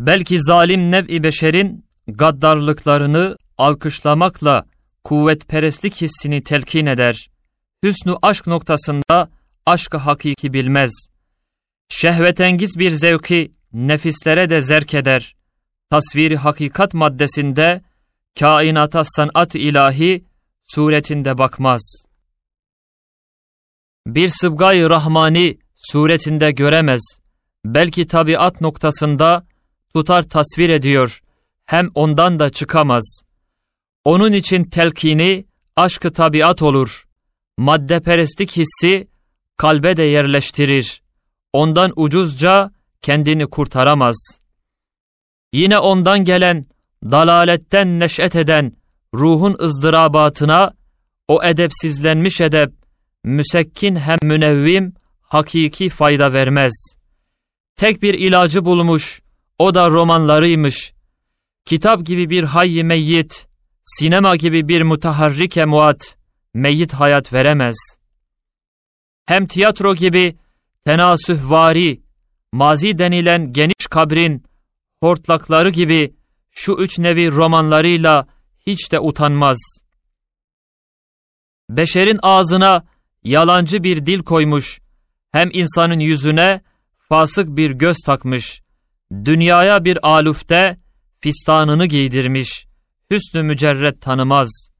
Belki 0.00 0.42
zalim 0.42 0.90
nev-i 0.90 1.22
beşerin 1.22 1.84
gaddarlıklarını 2.08 3.36
alkışlamakla 3.58 4.66
kuvvetperestlik 5.04 5.94
hissini 5.94 6.42
telkin 6.42 6.86
eder. 6.86 7.30
Hüsnü 7.84 8.14
aşk 8.22 8.46
noktasında 8.46 9.30
aşkı 9.66 9.96
hakiki 9.96 10.52
bilmez. 10.52 10.90
Şehvetengiz 11.88 12.78
bir 12.78 12.90
zevki 12.90 13.52
nefislere 13.72 14.50
de 14.50 14.60
zerk 14.60 14.94
eder. 14.94 15.36
Tasviri 15.90 16.36
hakikat 16.36 16.94
maddesinde 16.94 17.82
kainata 18.38 19.02
sanat 19.04 19.54
ilahi 19.54 20.24
suretinde 20.68 21.38
bakmaz. 21.38 22.06
Bir 24.06 24.28
sıbgayı 24.28 24.90
rahmani 24.90 25.58
suretinde 25.76 26.50
göremez. 26.50 27.20
Belki 27.64 28.06
tabiat 28.06 28.60
noktasında 28.60 29.50
tutar 29.94 30.22
tasvir 30.22 30.68
ediyor. 30.68 31.22
Hem 31.66 31.90
ondan 31.94 32.38
da 32.38 32.50
çıkamaz. 32.50 33.22
Onun 34.04 34.32
için 34.32 34.64
telkini 34.64 35.44
aşkı 35.76 36.12
tabiat 36.12 36.62
olur. 36.62 37.08
Maddeperestlik 37.58 38.56
hissi 38.56 39.08
kalbe 39.56 39.96
de 39.96 40.02
yerleştirir. 40.02 41.02
Ondan 41.52 41.92
ucuzca 41.96 42.70
kendini 43.02 43.46
kurtaramaz. 43.46 44.40
Yine 45.52 45.78
ondan 45.78 46.24
gelen, 46.24 46.66
dalaletten 47.04 48.00
neş'et 48.00 48.36
eden 48.36 48.72
ruhun 49.14 49.56
ızdırabatına 49.60 50.72
o 51.28 51.44
edepsizlenmiş 51.44 52.40
edep, 52.40 52.72
müsekkin 53.24 53.96
hem 53.96 54.18
münevvim, 54.22 54.94
hakiki 55.20 55.88
fayda 55.88 56.32
vermez. 56.32 56.96
Tek 57.76 58.02
bir 58.02 58.14
ilacı 58.14 58.64
bulmuş, 58.64 59.22
o 59.60 59.74
da 59.74 59.90
romanlarıymış. 59.90 60.92
Kitap 61.64 62.06
gibi 62.06 62.30
bir 62.30 62.44
hayy 62.44 62.82
meyyit, 62.82 63.48
sinema 63.84 64.36
gibi 64.36 64.68
bir 64.68 64.82
mutaharrike 64.82 65.64
muat, 65.64 66.16
meyyit 66.54 66.92
hayat 66.92 67.32
veremez. 67.32 67.76
Hem 69.26 69.46
tiyatro 69.46 69.94
gibi 69.94 70.36
tenasühvari, 70.84 72.02
mazi 72.52 72.98
denilen 72.98 73.52
geniş 73.52 73.86
kabrin, 73.90 74.44
hortlakları 75.00 75.70
gibi 75.70 76.14
şu 76.50 76.72
üç 76.72 76.98
nevi 76.98 77.30
romanlarıyla 77.30 78.26
hiç 78.66 78.92
de 78.92 79.00
utanmaz. 79.00 79.58
Beşerin 81.70 82.18
ağzına 82.22 82.84
yalancı 83.24 83.82
bir 83.82 84.06
dil 84.06 84.22
koymuş, 84.22 84.80
hem 85.32 85.50
insanın 85.52 86.00
yüzüne 86.00 86.60
fasık 87.08 87.56
bir 87.56 87.70
göz 87.70 87.96
takmış, 88.06 88.62
dünyaya 89.12 89.84
bir 89.84 90.08
alufte 90.08 90.78
fistanını 91.20 91.86
giydirmiş, 91.86 92.66
hüsnü 93.10 93.42
mücerret 93.42 94.00
tanımaz. 94.02 94.70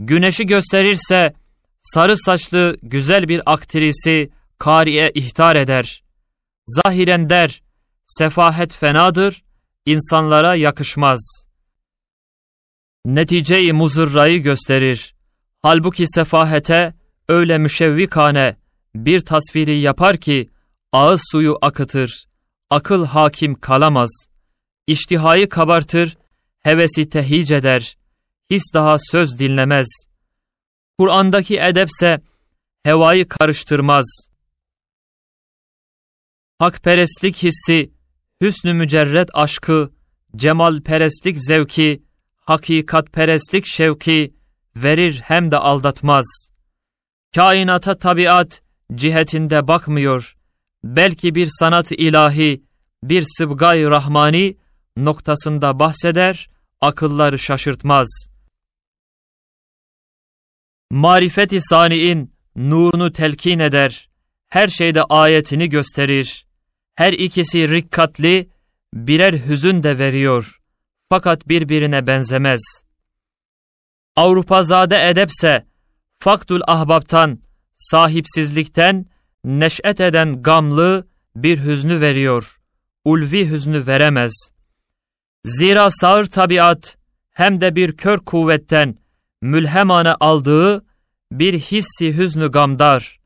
Güneşi 0.00 0.46
gösterirse, 0.46 1.34
sarı 1.80 2.16
saçlı 2.16 2.76
güzel 2.82 3.28
bir 3.28 3.52
aktrisi 3.52 4.30
kariye 4.58 5.10
ihtar 5.14 5.56
eder. 5.56 6.02
Zahiren 6.66 7.30
der, 7.30 7.62
sefahet 8.06 8.74
fenadır, 8.74 9.44
insanlara 9.86 10.54
yakışmaz. 10.54 11.46
Neticeyi 13.04 13.72
muzırrayı 13.72 14.42
gösterir. 14.42 15.14
Halbuki 15.62 16.04
sefahete 16.06 16.94
öyle 17.28 17.58
müşevvikane 17.58 18.56
bir 18.94 19.20
tasviri 19.20 19.78
yapar 19.78 20.16
ki 20.16 20.50
ağız 20.92 21.22
suyu 21.30 21.58
akıtır, 21.62 22.26
akıl 22.72 23.06
hakim 23.06 23.54
kalamaz. 23.54 24.10
İştihayı 24.86 25.48
kabartır, 25.48 26.16
hevesi 26.60 27.08
tehic 27.08 27.56
eder, 27.56 27.96
his 28.50 28.62
daha 28.74 28.96
söz 28.98 29.38
dinlemez. 29.38 29.86
Kur'an'daki 30.98 31.58
edepse 31.60 32.20
hevayı 32.82 33.28
karıştırmaz. 33.28 34.28
Hakperestlik 36.58 37.36
hissi, 37.42 37.92
hüsnü 38.42 38.74
mücerret 38.74 39.30
aşkı, 39.32 39.92
cemalperestlik 40.36 41.38
zevki, 41.38 42.02
hakikatperestlik 42.36 43.66
şevki 43.66 44.34
verir 44.76 45.20
hem 45.24 45.50
de 45.50 45.56
aldatmaz. 45.58 46.50
Kainata 47.34 47.98
tabiat 47.98 48.62
cihetinde 48.94 49.68
bakmıyor, 49.68 50.36
belki 50.84 51.34
bir 51.34 51.48
sanat 51.58 51.92
ilahi, 51.92 52.62
bir 53.02 53.24
sıbgay 53.38 53.84
rahmani 53.84 54.56
noktasında 54.96 55.78
bahseder, 55.78 56.50
akılları 56.80 57.38
şaşırtmaz. 57.38 58.28
Marifeti 60.90 61.60
saniin 61.60 62.34
nurunu 62.56 63.12
telkin 63.12 63.58
eder, 63.58 64.08
her 64.48 64.68
şeyde 64.68 65.02
ayetini 65.02 65.68
gösterir. 65.68 66.46
Her 66.94 67.12
ikisi 67.12 67.68
rikkatli, 67.68 68.50
birer 68.94 69.32
hüzün 69.46 69.82
de 69.82 69.98
veriyor. 69.98 70.60
Fakat 71.08 71.48
birbirine 71.48 72.06
benzemez. 72.06 72.60
Avrupa 74.16 74.62
zade 74.62 75.08
edepse, 75.08 75.66
faktul 76.18 76.60
ahbaptan, 76.66 77.38
sahipsizlikten, 77.74 79.06
neş'et 79.44 80.00
eden 80.00 80.42
gamlı 80.42 81.08
bir 81.36 81.64
hüznü 81.64 82.00
veriyor. 82.00 82.60
Ulvi 83.04 83.50
hüznü 83.50 83.86
veremez. 83.86 84.32
Zira 85.44 85.90
sağır 85.90 86.26
tabiat, 86.26 86.96
hem 87.30 87.60
de 87.60 87.76
bir 87.76 87.96
kör 87.96 88.18
kuvvetten, 88.18 88.98
mülhemane 89.40 90.14
aldığı 90.14 90.84
bir 91.32 91.58
hissi 91.58 92.16
hüznü 92.16 92.50
gamdar, 92.50 93.20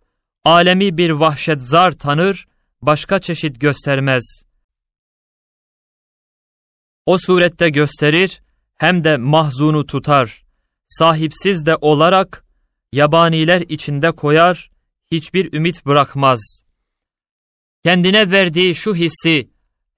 alemi 0.44 0.98
bir 0.98 1.10
vahşet 1.10 1.62
zar 1.62 1.92
tanır, 1.92 2.46
başka 2.82 3.18
çeşit 3.18 3.60
göstermez. 3.60 4.42
O 7.06 7.18
surette 7.18 7.68
gösterir, 7.68 8.42
hem 8.76 9.04
de 9.04 9.16
mahzunu 9.16 9.86
tutar. 9.86 10.44
Sahipsiz 10.88 11.66
de 11.66 11.76
olarak, 11.76 12.44
yabaniler 12.92 13.60
içinde 13.60 14.12
koyar, 14.12 14.70
hiçbir 15.10 15.52
ümit 15.52 15.86
bırakmaz. 15.86 16.62
Kendine 17.84 18.30
verdiği 18.30 18.74
şu 18.74 18.94
hissi, 18.94 19.50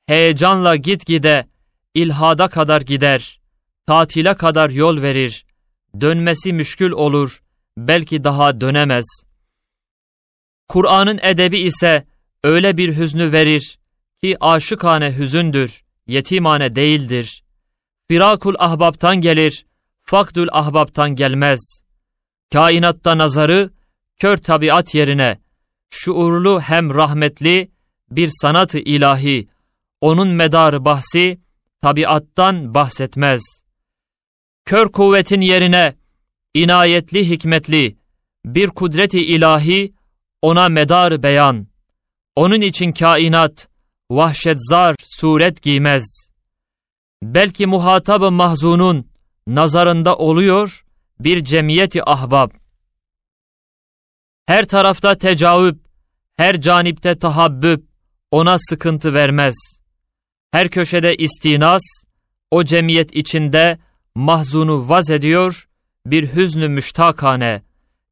heyecanla 0.06 0.76
gitgide, 0.76 1.48
ilhada 1.94 2.48
kadar 2.48 2.80
gider, 2.80 3.40
tatile 3.86 4.34
kadar 4.34 4.70
yol 4.70 5.02
verir, 5.02 5.46
dönmesi 6.00 6.52
müşkül 6.52 6.90
olur, 6.90 7.42
belki 7.76 8.24
daha 8.24 8.60
dönemez. 8.60 9.24
Kur'an'ın 10.68 11.18
edebi 11.22 11.58
ise, 11.58 12.06
öyle 12.44 12.76
bir 12.76 12.96
hüznü 12.96 13.32
verir 13.32 13.78
ki 14.22 14.36
aşıkane 14.40 15.18
hüzündür, 15.18 15.84
yetimane 16.06 16.74
değildir. 16.76 17.44
Firakul 18.08 18.54
ahbaptan 18.58 19.20
gelir, 19.20 19.66
fakdül 20.02 20.48
ahbaptan 20.52 21.16
gelmez. 21.16 21.84
Kainatta 22.52 23.18
nazarı, 23.18 23.70
kör 24.18 24.36
tabiat 24.36 24.94
yerine, 24.94 25.38
şuurlu 25.90 26.60
hem 26.60 26.94
rahmetli 26.94 27.70
bir 28.10 28.30
sanatı 28.42 28.78
ilahi, 28.78 29.48
onun 30.00 30.28
medarı 30.28 30.84
bahsi, 30.84 31.40
tabiattan 31.82 32.74
bahsetmez. 32.74 33.42
Kör 34.64 34.88
kuvvetin 34.88 35.40
yerine, 35.40 35.96
inayetli 36.54 37.28
hikmetli, 37.28 37.96
bir 38.44 38.68
kudreti 38.68 39.26
ilahi, 39.26 39.92
ona 40.42 40.68
medar 40.68 41.22
beyan. 41.22 41.66
Onun 42.36 42.60
için 42.60 42.92
kainat 42.92 43.68
vahşetzar 44.10 44.96
suret 45.04 45.62
giymez. 45.62 46.30
Belki 47.22 47.66
muhatabı 47.66 48.30
mahzunun 48.30 49.06
nazarında 49.46 50.16
oluyor 50.16 50.84
bir 51.20 51.44
cemiyeti 51.44 52.04
ahbab. 52.10 52.50
Her 54.48 54.64
tarafta 54.64 55.18
tecavüp, 55.18 55.80
her 56.36 56.60
canipte 56.60 57.18
tahabbüp 57.18 57.84
ona 58.30 58.56
sıkıntı 58.58 59.14
vermez. 59.14 59.54
Her 60.50 60.68
köşede 60.68 61.16
istinas, 61.16 61.82
o 62.50 62.64
cemiyet 62.64 63.16
içinde 63.16 63.78
mahzunu 64.14 64.88
vaz 64.88 65.10
ediyor, 65.10 65.68
bir 66.06 66.34
hüznü 66.34 66.68
müştakane, 66.68 67.62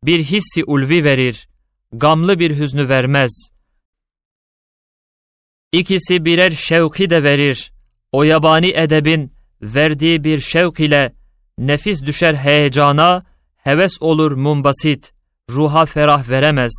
bir 0.05 0.25
hissi 0.25 0.65
ulvi 0.65 1.05
verir, 1.05 1.49
gamlı 1.93 2.39
bir 2.39 2.59
hüznü 2.59 2.89
vermez.'' 2.89 3.51
İkisi 5.73 6.25
birer 6.25 6.51
şevki 6.51 7.11
de 7.11 7.23
verir. 7.23 7.73
O 8.13 8.23
yabani 8.23 8.73
edebin 8.75 9.33
verdiği 9.63 10.25
bir 10.25 10.41
şevk 10.41 10.81
ile 10.81 11.13
nefis 11.59 12.03
düşer 12.03 12.35
heyecana, 12.35 13.27
heves 13.57 13.93
olur 14.01 14.33
mumbasit, 14.33 15.16
ruha 15.51 15.87
ferah 15.87 16.29
veremez. 16.29 16.73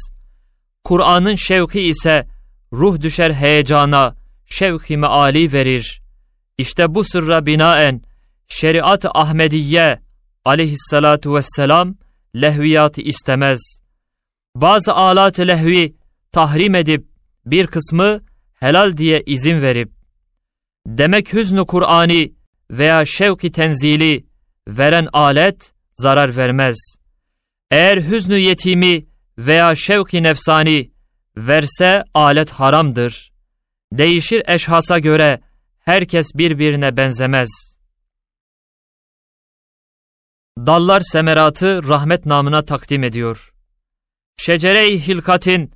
Kur'an'ın 0.84 1.36
şevki 1.36 1.82
ise 1.82 2.28
ruh 2.74 3.02
düşer 3.02 3.32
heyecana, 3.32 4.16
şevk-i 4.46 4.98
meali 4.98 5.54
verir. 5.54 6.02
İşte 6.58 6.96
bu 6.96 7.04
sırra 7.04 7.46
binaen 7.46 8.02
şeriat-ı 8.48 9.10
Ahmediye 9.14 10.00
aleyhissalatu 10.46 11.36
vesselam 11.36 11.96
lehviyatı 12.36 13.02
istemez. 13.02 13.60
Bazı 14.56 14.94
alat-ı 14.94 15.48
lehvi 15.48 15.96
tahrim 16.32 16.76
edip 16.76 17.08
bir 17.46 17.68
kısmı 17.68 18.22
helal 18.54 18.98
diye 18.98 19.24
izin 19.26 19.62
verip, 19.62 19.92
demek 20.88 21.34
hüznü 21.34 21.66
Kur'ani 21.66 22.34
veya 22.72 23.06
şevki 23.06 23.52
tenzili 23.52 24.24
veren 24.68 25.08
alet 25.14 25.74
zarar 25.98 26.38
vermez. 26.38 26.97
Eğer 27.72 27.98
hüznü 27.98 28.38
yetimi 28.38 29.06
veya 29.38 29.76
şevki 29.76 30.24
nefsani 30.24 30.92
verse 31.38 32.04
alet 32.14 32.52
haramdır. 32.52 33.32
Değişir 33.92 34.44
eşhasa 34.48 35.00
göre 35.00 35.42
herkes 35.80 36.28
birbirine 36.36 36.98
benzemez. 36.98 37.50
Dallar 40.58 41.02
semeratı 41.02 41.88
rahmet 41.88 42.26
namına 42.26 42.66
takdim 42.66 43.04
ediyor. 43.04 43.54
Şecere-i 44.38 45.08
hilkatin 45.08 45.72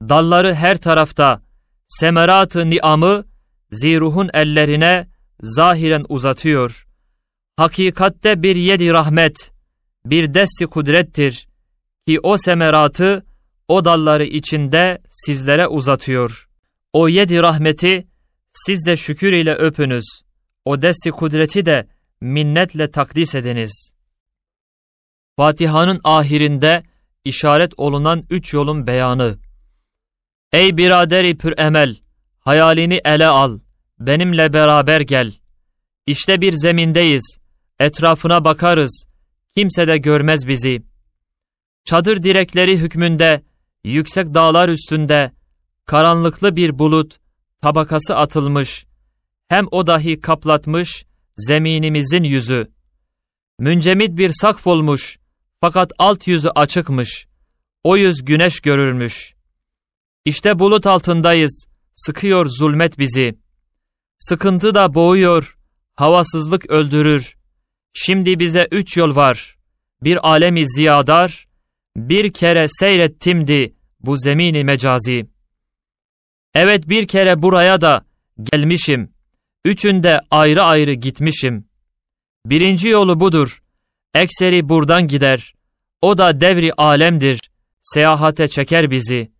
dalları 0.00 0.54
her 0.54 0.76
tarafta, 0.76 1.42
semerat-ı 1.88 2.70
niamı 2.70 3.24
ziruhun 3.70 4.30
ellerine 4.34 5.08
zahiren 5.40 6.06
uzatıyor. 6.08 6.86
Hakikatte 7.56 8.42
bir 8.42 8.56
yedi 8.56 8.92
rahmet, 8.92 9.52
bir 10.10 10.34
desti 10.34 10.66
kudrettir 10.66 11.48
ki 12.06 12.20
o 12.20 12.38
semeratı 12.38 13.26
o 13.68 13.84
dalları 13.84 14.24
içinde 14.24 14.98
sizlere 15.08 15.68
uzatıyor. 15.68 16.48
O 16.92 17.08
yedi 17.08 17.42
rahmeti 17.42 18.06
siz 18.54 18.86
de 18.86 18.96
şükür 18.96 19.32
ile 19.32 19.54
öpünüz. 19.54 20.04
O 20.64 20.82
desti 20.82 21.10
kudreti 21.10 21.64
de 21.64 21.88
minnetle 22.20 22.90
takdis 22.90 23.34
ediniz. 23.34 23.92
Fatiha'nın 25.36 26.00
ahirinde 26.04 26.82
işaret 27.24 27.72
olunan 27.76 28.26
üç 28.30 28.54
yolun 28.54 28.86
beyanı. 28.86 29.38
Ey 30.52 30.76
biraderi 30.76 31.38
pür 31.38 31.58
emel, 31.58 31.96
hayalini 32.40 33.00
ele 33.04 33.26
al, 33.26 33.58
benimle 33.98 34.52
beraber 34.52 35.00
gel. 35.00 35.32
İşte 36.06 36.40
bir 36.40 36.52
zemindeyiz, 36.52 37.38
etrafına 37.78 38.44
bakarız, 38.44 39.06
kimse 39.56 39.88
de 39.88 39.98
görmez 39.98 40.48
bizi. 40.48 40.82
Çadır 41.84 42.22
direkleri 42.22 42.78
hükmünde, 42.78 43.42
yüksek 43.84 44.34
dağlar 44.34 44.68
üstünde, 44.68 45.32
karanlıklı 45.86 46.56
bir 46.56 46.78
bulut, 46.78 47.16
tabakası 47.62 48.16
atılmış, 48.16 48.86
hem 49.48 49.66
o 49.70 49.86
dahi 49.86 50.20
kaplatmış 50.20 51.06
zeminimizin 51.36 52.22
yüzü. 52.22 52.70
Müncemit 53.58 54.18
bir 54.18 54.30
sakf 54.40 54.66
olmuş, 54.66 55.18
fakat 55.60 55.92
alt 55.98 56.28
yüzü 56.28 56.48
açıkmış, 56.48 57.26
o 57.84 57.96
yüz 57.96 58.24
güneş 58.24 58.60
görürmüş. 58.60 59.34
İşte 60.24 60.58
bulut 60.58 60.86
altındayız, 60.86 61.66
sıkıyor 61.94 62.46
zulmet 62.46 62.98
bizi. 62.98 63.38
Sıkıntı 64.18 64.74
da 64.74 64.94
boğuyor, 64.94 65.58
havasızlık 65.94 66.70
öldürür. 66.70 67.36
Şimdi 67.98 68.38
bize 68.38 68.68
üç 68.70 68.96
yol 68.96 69.16
var. 69.16 69.56
Bir 70.02 70.28
alemi 70.28 70.68
ziyadar, 70.68 71.48
bir 71.96 72.32
kere 72.32 72.66
seyrettimdi 72.68 73.74
bu 74.00 74.16
zemini 74.16 74.64
mecazi. 74.64 75.26
Evet 76.54 76.88
bir 76.88 77.06
kere 77.06 77.42
buraya 77.42 77.80
da 77.80 78.04
gelmişim. 78.52 79.12
Üçünde 79.64 80.20
ayrı 80.30 80.62
ayrı 80.62 80.92
gitmişim. 80.92 81.68
Birinci 82.46 82.88
yolu 82.88 83.20
budur. 83.20 83.62
Ekseri 84.14 84.68
buradan 84.68 85.08
gider. 85.08 85.54
O 86.02 86.18
da 86.18 86.40
devri 86.40 86.72
alemdir. 86.72 87.50
Seyahate 87.80 88.48
çeker 88.48 88.90
bizi. 88.90 89.32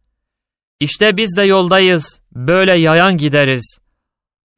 İşte 0.81 1.17
biz 1.17 1.37
de 1.37 1.43
yoldayız. 1.43 2.23
Böyle 2.33 2.79
yayan 2.79 3.19
gideriz. 3.19 3.79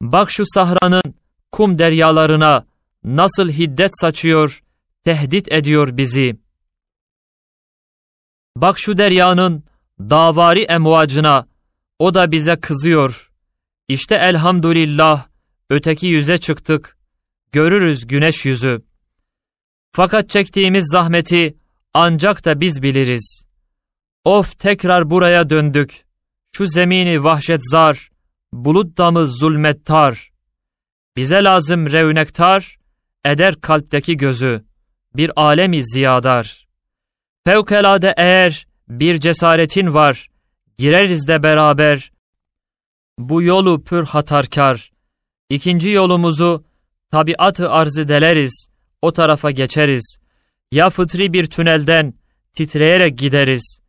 Bak 0.01 0.31
şu 0.31 0.43
sahranın 0.45 1.13
kum 1.51 1.79
deryalarına 1.79 2.68
nasıl 3.03 3.49
hiddet 3.49 3.91
saçıyor, 4.01 4.63
tehdit 5.03 5.51
ediyor 5.51 5.97
bizi. 5.97 6.39
Bak 8.55 8.79
şu 8.79 8.97
deryanın 8.97 9.63
davari 9.99 10.61
emvacına, 10.63 11.47
o 11.99 12.13
da 12.13 12.31
bize 12.31 12.59
kızıyor. 12.59 13.31
İşte 13.87 14.15
elhamdülillah 14.15 15.27
öteki 15.69 16.07
yüze 16.07 16.37
çıktık. 16.37 16.97
Görürüz 17.51 18.07
güneş 18.07 18.45
yüzü. 18.45 18.81
Fakat 19.91 20.29
çektiğimiz 20.29 20.85
zahmeti 20.91 21.57
ancak 21.93 22.45
da 22.45 22.61
biz 22.61 22.81
biliriz. 22.81 23.45
Of 24.25 24.59
tekrar 24.59 25.09
buraya 25.09 25.49
döndük. 25.49 26.05
Şu 26.55 26.67
zemini 26.67 27.23
vahşet 27.23 27.61
zar, 27.71 28.09
bulut 28.53 28.97
damı 28.97 29.27
zulmettar. 29.27 30.31
Bize 31.17 31.43
lazım 31.43 31.91
revnektar, 31.91 32.78
eder 33.25 33.61
kalpteki 33.61 34.17
gözü, 34.17 34.63
bir 35.15 35.31
alemi 35.35 35.83
ziyadar. 35.83 36.67
Fevkalade 37.45 38.13
eğer 38.17 38.67
bir 38.89 39.19
cesaretin 39.19 39.93
var, 39.93 40.27
gireriz 40.77 41.27
de 41.27 41.43
beraber. 41.43 42.11
Bu 43.19 43.41
yolu 43.41 43.83
pür 43.83 44.03
hatarkar. 44.03 44.91
İkinci 45.49 45.89
yolumuzu 45.89 46.63
tabiatı 47.11 47.69
arzı 47.69 48.07
deleriz, 48.07 48.67
o 49.01 49.13
tarafa 49.13 49.51
geçeriz. 49.51 50.17
Ya 50.71 50.89
fıtri 50.89 51.33
bir 51.33 51.45
tünelden 51.45 52.13
titreyerek 52.53 53.17
gideriz. 53.17 53.79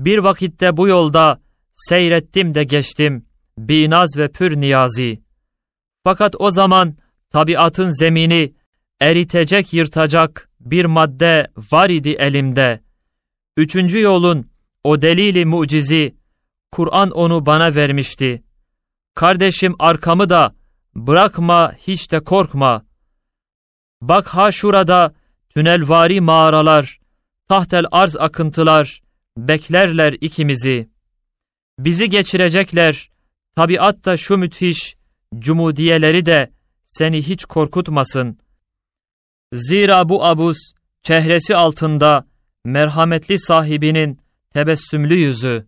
Bir 0.00 0.18
vakitte 0.18 0.76
bu 0.76 0.88
yolda 0.88 1.40
seyrettim 1.72 2.54
de 2.54 2.64
geçtim, 2.64 3.26
binaz 3.58 4.16
ve 4.16 4.28
pür 4.28 4.60
niyazi. 4.60 5.22
Fakat 6.04 6.34
o 6.38 6.50
zaman 6.50 6.96
tabiatın 7.30 7.90
zemini 7.98 8.54
eritecek 9.00 9.72
yırtacak 9.72 10.50
bir 10.60 10.84
madde 10.84 11.50
var 11.72 11.90
idi 11.90 12.10
elimde. 12.10 12.80
Üçüncü 13.56 14.00
yolun 14.00 14.50
o 14.84 15.02
delili 15.02 15.44
mucizi, 15.44 16.14
Kur'an 16.72 17.10
onu 17.10 17.46
bana 17.46 17.74
vermişti. 17.74 18.42
Kardeşim 19.14 19.74
arkamı 19.78 20.30
da 20.30 20.54
bırakma 20.94 21.74
hiç 21.78 22.12
de 22.12 22.20
korkma. 22.20 22.86
Bak 24.00 24.28
ha 24.28 24.52
şurada 24.52 25.14
tünelvari 25.48 26.20
mağaralar, 26.20 27.00
tahtel 27.48 27.84
arz 27.90 28.16
akıntılar, 28.16 29.02
beklerler 29.36 30.12
ikimizi. 30.20 30.90
Bizi 31.78 32.10
geçirecekler, 32.10 33.10
tabiat 33.56 34.18
şu 34.18 34.36
müthiş, 34.36 34.96
cumudiyeleri 35.38 36.26
de 36.26 36.50
seni 36.84 37.22
hiç 37.22 37.44
korkutmasın. 37.44 38.38
Zira 39.52 40.08
bu 40.08 40.24
abus, 40.24 40.58
çehresi 41.02 41.56
altında, 41.56 42.26
merhametli 42.64 43.38
sahibinin 43.38 44.20
tebessümlü 44.54 45.14
yüzü. 45.14 45.66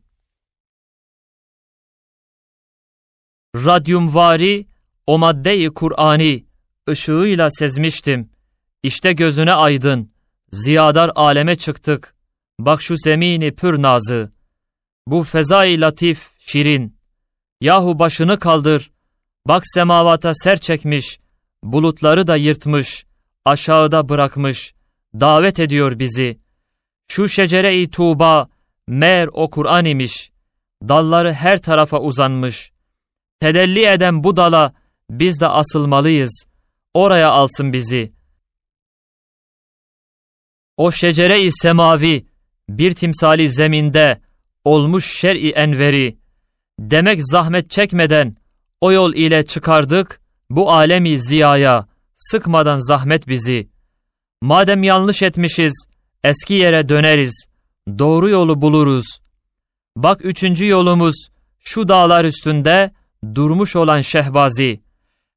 Radyumvari, 3.55 4.67
o 5.07 5.19
maddeyi 5.19 5.75
Kur'ani, 5.75 6.47
ışığıyla 6.89 7.49
sezmiştim. 7.51 8.31
İşte 8.83 9.12
gözüne 9.12 9.53
aydın, 9.53 10.12
ziyadar 10.53 11.11
aleme 11.15 11.55
çıktık. 11.57 12.15
Bak 12.59 12.83
şu 12.83 12.95
zemini 12.99 13.55
pür 13.55 13.83
nazı. 13.83 14.33
Bu 15.07 15.25
fezai 15.25 15.81
latif, 15.81 16.31
şirin. 16.39 16.97
Yahu 17.61 17.99
başını 17.99 18.39
kaldır. 18.39 18.91
Bak 19.49 19.62
semavata 19.65 20.35
ser 20.35 20.59
çekmiş, 20.59 21.21
bulutları 21.62 22.27
da 22.27 22.37
yırtmış, 22.37 23.07
aşağıda 23.44 24.08
bırakmış. 24.08 24.75
Davet 25.20 25.61
ediyor 25.61 25.99
bizi. 25.99 26.38
Şu 27.08 27.28
şecere-i 27.28 27.90
Tuğba, 27.90 28.49
mer 28.87 29.28
o 29.32 29.50
Kur'an 29.50 29.84
imiş. 29.84 30.32
Dalları 30.88 31.32
her 31.32 31.62
tarafa 31.62 32.00
uzanmış. 32.00 32.72
Tedelli 33.40 33.87
eden 33.87 34.25
bu 34.25 34.37
dala 34.37 34.75
biz 35.11 35.40
de 35.40 35.49
asılmalıyız. 35.49 36.46
Oraya 36.94 37.30
alsın 37.30 37.72
bizi. 37.72 38.12
O 40.76 40.92
şecere-i 40.92 41.52
semavi, 41.52 42.26
bir 42.68 42.94
timsali 42.94 43.49
zeminde, 43.49 44.20
olmuş 44.64 45.20
şer'i 45.20 45.50
enveri. 45.50 46.18
Demek 46.78 47.20
zahmet 47.22 47.70
çekmeden, 47.70 48.37
o 48.80 48.92
yol 48.92 49.14
ile 49.14 49.46
çıkardık, 49.46 50.20
bu 50.50 50.72
alemi 50.72 51.18
ziyaya, 51.18 51.88
sıkmadan 52.31 52.88
zahmet 52.88 53.29
bizi. 53.29 53.69
Madem 54.41 54.83
yanlış 54.83 55.23
etmişiz, 55.23 55.87
eski 56.25 56.55
yere 56.55 56.88
döneriz, 56.88 57.47
doğru 57.99 58.29
yolu 58.29 58.62
buluruz. 58.62 59.07
Bak 59.97 60.25
üçüncü 60.25 60.67
yolumuz, 60.67 61.29
şu 61.61 61.88
dağlar 61.88 62.25
üstünde, 62.25 62.93
durmuş 63.35 63.76
olan 63.76 64.00
şehbazi, 64.00 64.83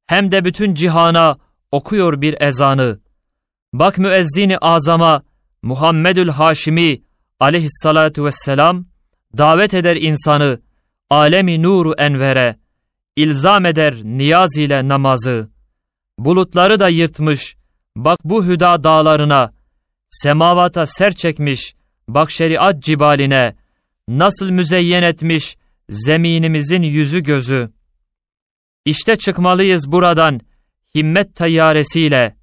hem 0.06 0.30
de 0.30 0.44
bütün 0.44 0.74
cihana 0.74 1.38
okuyor 1.72 2.20
bir 2.20 2.40
ezanı. 2.40 3.00
Bak 3.72 3.98
müezzini 3.98 4.58
azama 4.58 5.22
Muhammedül 5.62 6.28
Haşimi 6.28 7.02
aleyhissalatu 7.40 8.24
vesselam 8.24 8.86
davet 9.38 9.74
eder 9.74 9.96
insanı 9.96 10.60
alemi 11.10 11.62
nuru 11.62 11.94
envere, 11.98 12.56
ilzam 13.16 13.66
eder 13.66 13.94
niyaz 14.04 14.58
ile 14.58 14.88
namazı. 14.88 15.55
Bulutları 16.18 16.80
da 16.80 16.88
yırtmış, 16.88 17.56
bak 17.96 18.18
bu 18.24 18.44
hüda 18.44 18.84
dağlarına, 18.84 19.52
semavata 20.10 20.86
ser 20.86 21.12
çekmiş, 21.12 21.74
bak 22.08 22.30
şeriat 22.30 22.82
cibaline, 22.82 23.56
nasıl 24.08 24.50
müzeyyen 24.50 25.02
etmiş 25.02 25.56
zeminimizin 25.88 26.82
yüzü 26.82 27.20
gözü. 27.20 27.70
İşte 28.84 29.16
çıkmalıyız 29.16 29.92
buradan 29.92 30.40
himmet 30.94 31.36
tayyaresiyle. 31.36 32.36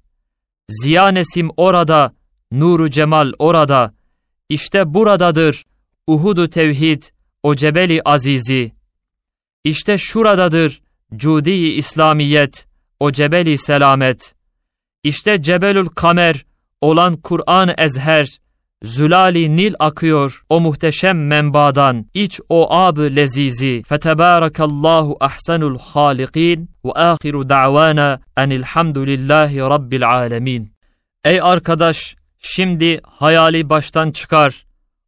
Ziya 0.68 1.08
Nesim 1.08 1.50
orada, 1.56 2.14
Nuru 2.52 2.90
Cemal 2.90 3.32
orada. 3.38 3.94
İşte 4.48 4.94
buradadır 4.94 5.64
Uhudu 6.06 6.50
Tevhid, 6.50 7.02
o 7.42 7.54
Cebeli 7.54 8.02
Azizi. 8.04 8.72
İşte 9.64 9.98
şuradadır 9.98 10.82
Cudi 11.16 11.52
İslamiyet, 11.52 12.66
o 13.04 13.12
Cebeli 13.12 13.58
Selamet. 13.58 14.34
İşte 15.02 15.42
Cebelül 15.42 15.86
Kamer 15.86 16.44
olan 16.80 17.16
Kur'an 17.16 17.74
Ezher, 17.78 18.38
Zülali 18.82 19.56
Nil 19.56 19.74
akıyor 19.78 20.44
o 20.48 20.60
muhteşem 20.60 21.26
menbadan, 21.26 22.06
iç 22.14 22.40
o 22.48 22.72
ab 22.72 23.16
lezizi. 23.16 23.82
Fetebârekallahu 23.86 25.16
ahsenul 25.20 25.78
halikin 25.78 26.70
ve 26.84 26.92
ahiru 26.92 27.48
da'vana 27.48 28.20
enilhamdülillahi 28.36 29.58
rabbil 29.58 30.08
alemin. 30.08 30.72
Ey 31.24 31.40
arkadaş, 31.42 32.16
şimdi 32.38 33.00
hayali 33.02 33.70
baştan 33.70 34.10
çıkar, 34.10 34.66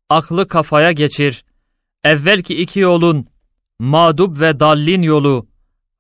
aklı 0.08 0.48
kafaya 0.48 0.92
geçir. 0.92 1.44
Evvelki 2.04 2.60
iki 2.60 2.80
yolun, 2.80 3.26
mağdub 3.78 4.40
ve 4.40 4.60
dallin 4.60 5.02
yolu, 5.02 5.46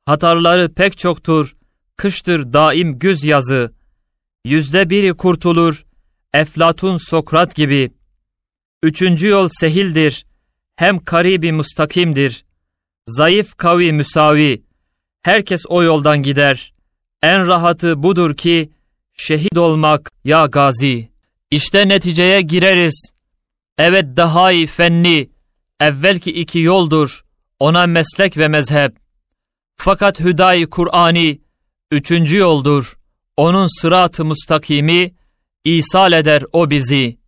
hatarları 0.06 0.74
pek 0.74 0.98
çoktur, 0.98 1.55
kıştır 1.96 2.52
daim 2.52 2.98
güz 2.98 3.24
yazı. 3.24 3.72
Yüzde 4.44 4.90
biri 4.90 5.14
kurtulur, 5.14 5.86
Eflatun 6.34 6.96
Sokrat 6.96 7.54
gibi. 7.54 7.92
Üçüncü 8.82 9.28
yol 9.28 9.48
sehildir, 9.52 10.26
hem 10.76 10.98
karibi 10.98 11.52
mustakimdir. 11.52 12.44
Zayıf 13.08 13.56
kavi 13.56 13.92
müsavi, 13.92 14.62
herkes 15.22 15.62
o 15.68 15.82
yoldan 15.82 16.22
gider. 16.22 16.72
En 17.22 17.46
rahatı 17.46 18.02
budur 18.02 18.36
ki, 18.36 18.70
şehit 19.16 19.58
olmak 19.58 20.10
ya 20.24 20.46
gazi. 20.46 21.08
İşte 21.50 21.88
neticeye 21.88 22.40
gireriz. 22.40 23.12
Evet 23.78 24.04
daha 24.16 24.52
iyi 24.52 24.66
fenni, 24.66 25.30
evvelki 25.80 26.32
iki 26.32 26.58
yoldur, 26.58 27.24
ona 27.60 27.86
meslek 27.86 28.36
ve 28.36 28.48
mezhep. 28.48 28.96
Fakat 29.76 30.20
hüdayi 30.20 30.66
Kur'ani, 30.70 31.40
üçüncü 31.90 32.38
yoldur, 32.38 32.98
onun 33.36 33.80
sırat-ı 33.80 34.24
mustakimi, 34.24 35.14
İsal 35.64 36.12
eder 36.12 36.42
o 36.52 36.70
bizi. 36.70 37.18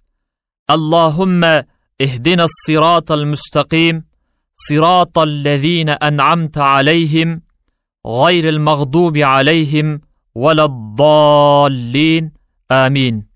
Allahümme 0.69 1.67
ihdinas 1.99 2.51
sıratal 2.67 3.25
müstakim, 3.25 4.05
sıratal 4.57 5.45
lezine 5.45 5.99
en'amte 6.01 6.63
aleyhim, 6.63 7.43
gayril 8.05 8.59
mağdubi 8.59 9.27
aleyhim, 9.27 10.03
veleddallin. 10.37 12.35
Amin. 12.69 13.29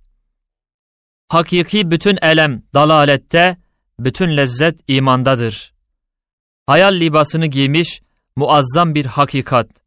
Hakiki 1.28 1.90
bütün 1.90 2.18
elem 2.22 2.62
dalalette, 2.74 3.56
bütün 3.98 4.36
lezzet 4.36 4.80
imandadır. 4.88 5.72
Hayal 6.66 6.94
libasını 7.00 7.46
giymiş 7.46 8.02
muazzam 8.36 8.94
bir 8.94 9.06
hakikat. 9.06 9.81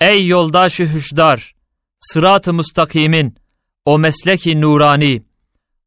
Ey 0.00 0.26
yoldaşı 0.26 0.94
hüşdar, 0.94 1.54
sırat-ı 2.00 2.54
müstakimin, 2.54 3.34
o 3.84 3.98
mesleki 3.98 4.60
nurani, 4.60 5.22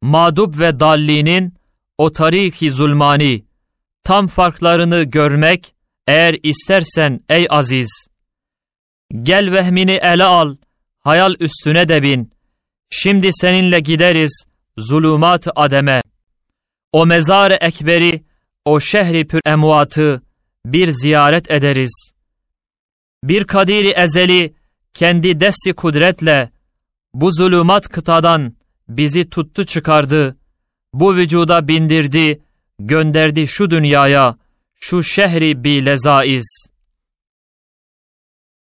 mağdub 0.01 0.59
ve 0.59 0.79
dallinin 0.79 1.53
o 1.97 2.13
tariki 2.13 2.71
zulmani, 2.71 3.45
tam 4.03 4.27
farklarını 4.27 5.03
görmek 5.03 5.75
eğer 6.07 6.35
istersen 6.43 7.19
ey 7.29 7.47
aziz. 7.49 8.07
Gel 9.21 9.51
vehmini 9.51 9.91
ele 9.91 10.23
al, 10.23 10.55
hayal 10.99 11.35
üstüne 11.39 11.89
de 11.89 12.03
bin. 12.03 12.31
Şimdi 12.89 13.29
seninle 13.31 13.79
gideriz 13.79 14.45
zulümat 14.77 15.47
ademe. 15.55 16.01
O 16.91 17.05
mezar 17.05 17.57
ekberi, 17.61 18.23
o 18.65 18.79
şehri 18.79 19.27
pür 19.27 19.41
emuatı 19.45 20.21
bir 20.65 20.87
ziyaret 20.87 21.51
ederiz. 21.51 22.16
Bir 23.27 23.43
kadiri 23.43 23.89
ezeli 23.89 24.53
kendi 24.93 25.39
desti 25.39 25.73
kudretle 25.73 26.51
bu 27.13 27.31
zulümat 27.31 27.87
kıtadan 27.89 28.53
bizi 28.89 29.29
tuttu 29.29 29.65
çıkardı, 29.65 30.37
bu 30.93 31.15
vücuda 31.15 31.67
bindirdi, 31.67 32.41
gönderdi 32.79 33.47
şu 33.47 33.69
dünyaya, 33.69 34.37
şu 34.75 35.03
şehri 35.03 35.63
bi 35.63 35.85
lezaiz. 35.85 36.69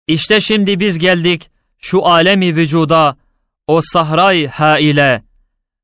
İşte 0.06 0.40
şimdi 0.40 0.80
biz 0.80 0.98
geldik 0.98 1.50
şu 1.78 2.06
alemi 2.06 2.56
vücuda, 2.56 3.16
o 3.66 3.80
sahray 3.82 4.46
ha 4.46 4.78
ile. 4.78 5.22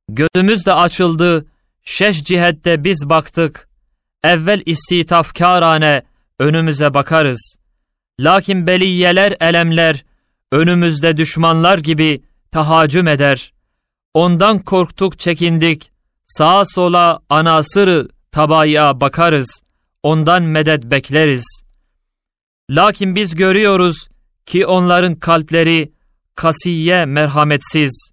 Gözümüz 0.09 0.67
de 0.67 0.73
açıldı, 0.73 1.47
şeş 1.85 2.25
cihette 2.25 2.85
biz 2.85 3.09
baktık. 3.09 3.69
Evvel 4.25 4.62
istitafkârane 4.67 6.03
önümüze 6.39 6.95
bakarız. 6.95 7.62
Lakin 8.23 8.67
beliyeler 8.67 9.37
elemler, 9.41 10.05
önümüzde 10.52 11.17
düşmanlar 11.17 11.79
gibi 11.79 12.23
tahacüm 12.50 13.09
eder. 13.09 13.52
Ondan 14.14 14.59
korktuk 14.59 15.19
çekindik. 15.19 15.93
Sağa 16.26 16.62
sola 16.64 17.21
anasırı 17.29 18.09
tabaya 18.33 19.00
bakarız. 19.00 19.62
Ondan 20.02 20.43
medet 20.43 20.85
bekleriz. 20.85 21.64
Lakin 22.71 23.17
biz 23.17 23.35
görüyoruz 23.35 24.09
ki 24.47 24.67
onların 24.67 25.14
kalpleri 25.14 25.93
kasiye 26.35 27.05
merhametsiz. 27.05 28.12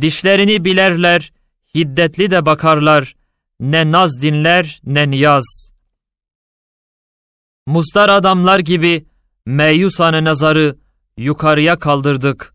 Dişlerini 0.00 0.64
bilerler, 0.64 1.32
hiddetli 1.74 2.30
de 2.30 2.46
bakarlar. 2.46 3.16
Ne 3.60 3.92
naz 3.92 4.22
dinler 4.22 4.80
ne 4.84 5.10
niyaz. 5.10 5.72
Muzdar 7.66 8.08
adamlar 8.08 8.58
gibi 8.58 9.06
meyusane 9.46 10.24
nazarı 10.24 10.76
yukarıya 11.16 11.78
kaldırdık 11.78 12.52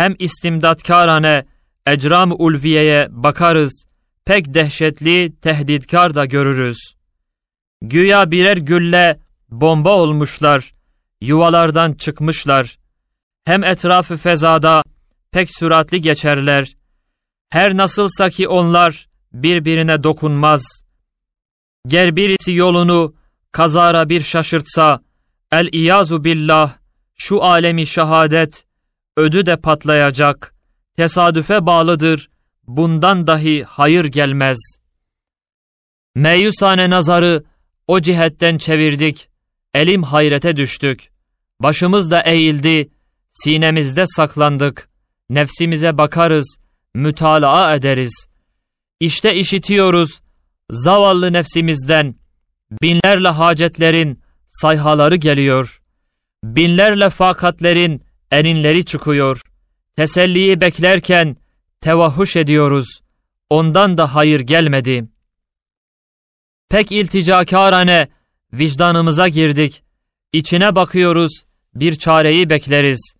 hem 0.00 0.16
istimdatkârane 0.18 1.44
ecram 1.86 2.32
ulviyeye 2.38 3.08
bakarız, 3.10 3.86
pek 4.24 4.54
dehşetli 4.54 5.40
tehditkar 5.40 6.14
da 6.14 6.24
görürüz. 6.24 6.78
Güya 7.82 8.30
birer 8.30 8.56
gülle 8.56 9.20
bomba 9.50 9.96
olmuşlar, 9.96 10.74
yuvalardan 11.20 11.92
çıkmışlar. 11.92 12.78
Hem 13.44 13.64
etrafı 13.64 14.16
fezada 14.16 14.82
pek 15.32 15.58
süratli 15.58 16.00
geçerler. 16.00 16.76
Her 17.50 17.76
nasılsa 17.76 18.30
ki 18.30 18.48
onlar 18.48 19.08
birbirine 19.32 20.02
dokunmaz. 20.02 20.84
Ger 21.86 22.16
birisi 22.16 22.52
yolunu 22.52 23.14
kazara 23.52 24.08
bir 24.08 24.20
şaşırtsa, 24.20 25.00
el-iyazu 25.52 26.24
billah, 26.24 26.76
şu 27.16 27.42
alemi 27.42 27.86
şehadet, 27.86 28.64
ödü 29.16 29.46
de 29.46 29.56
patlayacak, 29.56 30.54
tesadüfe 30.96 31.66
bağlıdır, 31.66 32.30
bundan 32.66 33.26
dahi 33.26 33.64
hayır 33.64 34.04
gelmez. 34.04 34.80
Meyusane 36.14 36.90
nazarı 36.90 37.44
o 37.86 38.00
cihetten 38.00 38.58
çevirdik, 38.58 39.28
elim 39.74 40.02
hayrete 40.02 40.56
düştük. 40.56 41.10
Başımız 41.60 42.10
da 42.10 42.22
eğildi, 42.22 42.90
sinemizde 43.30 44.04
saklandık. 44.06 44.90
Nefsimize 45.30 45.98
bakarız, 45.98 46.58
mütalaa 46.94 47.74
ederiz. 47.74 48.26
İşte 49.00 49.34
işitiyoruz, 49.34 50.20
zavallı 50.70 51.32
nefsimizden, 51.32 52.14
binlerle 52.82 53.28
hacetlerin 53.28 54.22
sayhaları 54.52 55.16
geliyor. 55.16 55.82
Binlerle 56.44 57.10
fakatlerin 57.10 58.04
eninleri 58.30 58.84
çıkıyor. 58.84 59.42
Teselliyi 59.96 60.60
beklerken 60.60 61.36
tevahhuş 61.80 62.36
ediyoruz. 62.36 63.00
Ondan 63.50 63.98
da 63.98 64.14
hayır 64.14 64.40
gelmedi. 64.40 65.08
Pek 66.68 66.92
ilticakârane 66.92 68.08
vicdanımıza 68.52 69.28
girdik. 69.28 69.82
İçine 70.32 70.74
bakıyoruz, 70.74 71.44
bir 71.74 71.94
çareyi 71.94 72.50
bekleriz. 72.50 73.14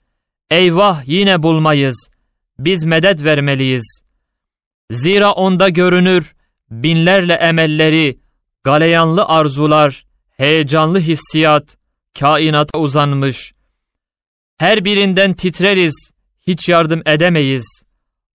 Eyvah 0.50 1.02
yine 1.08 1.42
bulmayız. 1.42 2.10
Biz 2.58 2.84
medet 2.84 3.24
vermeliyiz. 3.24 4.02
Zira 4.90 5.32
onda 5.32 5.68
görünür 5.68 6.34
binlerle 6.70 7.32
emelleri, 7.34 8.18
galeyanlı 8.64 9.24
arzular, 9.24 10.06
heyecanlı 10.40 11.00
hissiyat, 11.00 11.76
kainata 12.18 12.78
uzanmış. 12.78 13.52
Her 14.58 14.84
birinden 14.84 15.34
titreriz, 15.34 16.10
hiç 16.46 16.68
yardım 16.68 17.02
edemeyiz. 17.06 17.82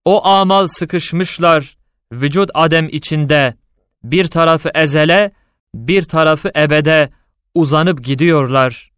O 0.05 0.25
amal 0.25 0.67
sıkışmışlar, 0.67 1.77
vücut 2.12 2.50
adem 2.53 2.89
içinde. 2.91 3.55
Bir 4.03 4.27
tarafı 4.27 4.69
ezele, 4.75 5.31
bir 5.75 6.03
tarafı 6.03 6.51
ebede 6.55 7.09
uzanıp 7.55 8.03
gidiyorlar. 8.03 8.91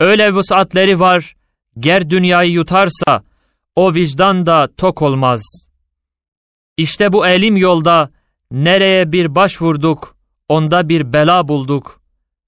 Öyle 0.00 0.32
vusatleri 0.32 1.00
var, 1.00 1.36
ger 1.78 2.10
dünyayı 2.10 2.50
yutarsa, 2.50 3.22
o 3.76 3.94
vicdan 3.94 4.46
da 4.46 4.68
tok 4.76 5.02
olmaz. 5.02 5.42
İşte 6.76 7.12
bu 7.12 7.26
elim 7.26 7.56
yolda, 7.56 8.10
nereye 8.50 9.12
bir 9.12 9.34
başvurduk, 9.34 10.16
onda 10.48 10.88
bir 10.88 11.12
bela 11.12 11.48
bulduk. 11.48 11.98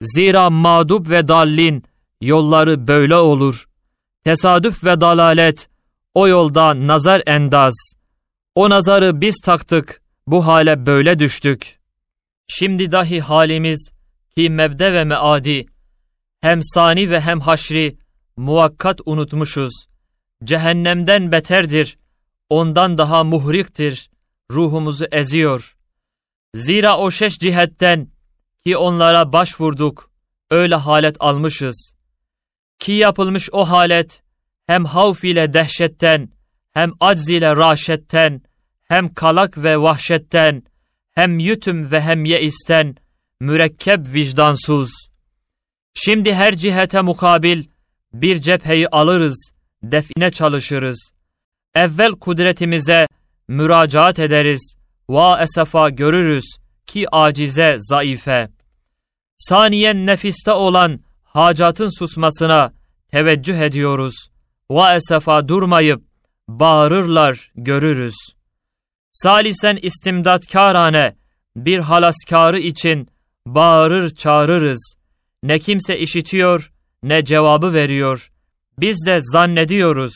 Zira 0.00 0.50
mağdup 0.50 1.11
ve 1.11 1.28
dallin, 1.28 1.85
yolları 2.21 2.88
böyle 2.88 3.16
olur. 3.16 3.69
Tesadüf 4.25 4.85
ve 4.85 5.00
dalalet, 5.00 5.69
o 6.14 6.28
yolda 6.28 6.87
nazar 6.87 7.23
endaz. 7.26 7.75
O 8.54 8.71
nazarı 8.71 9.21
biz 9.21 9.40
taktık, 9.45 10.02
bu 10.26 10.47
hale 10.47 10.87
böyle 10.87 11.19
düştük. 11.19 11.78
Şimdi 12.49 12.92
dahi 12.92 13.21
halimiz 13.21 13.92
ki 14.37 14.50
mebde 14.50 14.92
ve 14.92 15.04
meadi, 15.04 15.66
hem 16.40 16.62
sani 16.62 17.11
ve 17.11 17.21
hem 17.21 17.40
haşri 17.40 17.97
muvakkat 18.37 19.00
unutmuşuz. 19.04 19.87
Cehennemden 20.45 21.33
beterdir, 21.33 21.99
ondan 22.49 22.99
daha 22.99 23.25
muhriktir, 23.25 24.11
ruhumuzu 24.50 25.07
eziyor. 25.12 25.76
Zira 26.54 26.99
o 26.99 27.11
şeş 27.11 27.38
cihetten 27.38 28.09
ki 28.64 28.76
onlara 28.76 29.33
başvurduk, 29.33 30.11
öyle 30.50 30.75
halet 30.75 31.17
almışız. 31.21 31.95
Ki 32.79 32.93
yapılmış 32.93 33.49
o 33.52 33.64
halet, 33.64 34.23
hem 34.67 34.85
havf 34.85 35.25
ile 35.25 35.52
dehşetten, 35.52 36.29
hem 36.73 36.93
acz 37.00 37.29
ile 37.31 37.57
raşetten, 37.57 38.43
hem 38.88 39.14
kalak 39.14 39.59
ve 39.59 39.81
vahşetten, 39.81 40.62
hem 41.12 41.38
yütüm 41.38 41.90
ve 41.90 42.00
hem 42.00 42.25
yeisten, 42.25 42.97
mürekkep 43.40 44.14
vicdansuz. 44.14 44.90
Şimdi 45.95 46.35
her 46.35 46.57
cihete 46.57 47.00
mukabil, 47.00 47.64
bir 48.12 48.37
cepheyi 48.37 48.88
alırız, 48.88 49.52
define 49.83 50.31
çalışırız. 50.31 51.12
Evvel 51.75 52.12
kudretimize 52.12 53.07
müracaat 53.49 54.19
ederiz, 54.19 54.76
va 55.09 55.43
esefa 55.43 55.90
görürüz 55.90 56.60
ki 56.90 57.06
acize, 57.12 57.76
zayıfe. 57.78 58.49
Saniyen 59.38 60.06
nefiste 60.06 60.52
olan 60.52 61.00
hacatın 61.25 61.99
susmasına 61.99 62.73
teveccüh 63.12 63.59
ediyoruz 63.59 64.14
va 64.70 64.94
esefa 64.94 65.49
durmayıp 65.49 66.02
bağırırlar 66.49 67.50
görürüz. 67.54 68.14
Salisen 69.12 69.78
istimdatkârane 69.82 71.16
bir 71.56 71.78
halaskarı 71.78 72.59
için 72.59 73.09
bağırır 73.47 74.11
çağırırız. 74.11 74.94
Ne 75.42 75.59
kimse 75.59 75.99
işitiyor 75.99 76.73
ne 77.02 77.25
cevabı 77.25 77.73
veriyor. 77.75 78.32
Biz 78.78 79.06
de 79.06 79.18
zannediyoruz. 79.20 80.12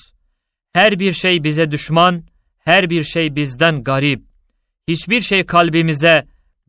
Her 0.73 0.99
bir 0.99 1.13
şey 1.13 1.45
bize 1.45 1.71
düşman, 1.71 2.25
her 2.59 2.91
bir 2.91 3.05
şey 3.05 3.37
bizden 3.37 3.85
garip. 3.85 4.23
Hiçbir 4.89 5.21
şey 5.21 5.47
kalbimize 5.47 6.27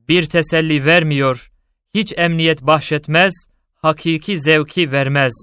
bir 0.10 0.26
teselli 0.26 0.86
vermiyor. 0.86 1.52
Hiç 1.96 2.14
emniyet 2.18 2.62
bahşetmez, 2.62 3.34
hakiki 3.76 4.40
zevki 4.40 4.92
vermez. 4.92 5.34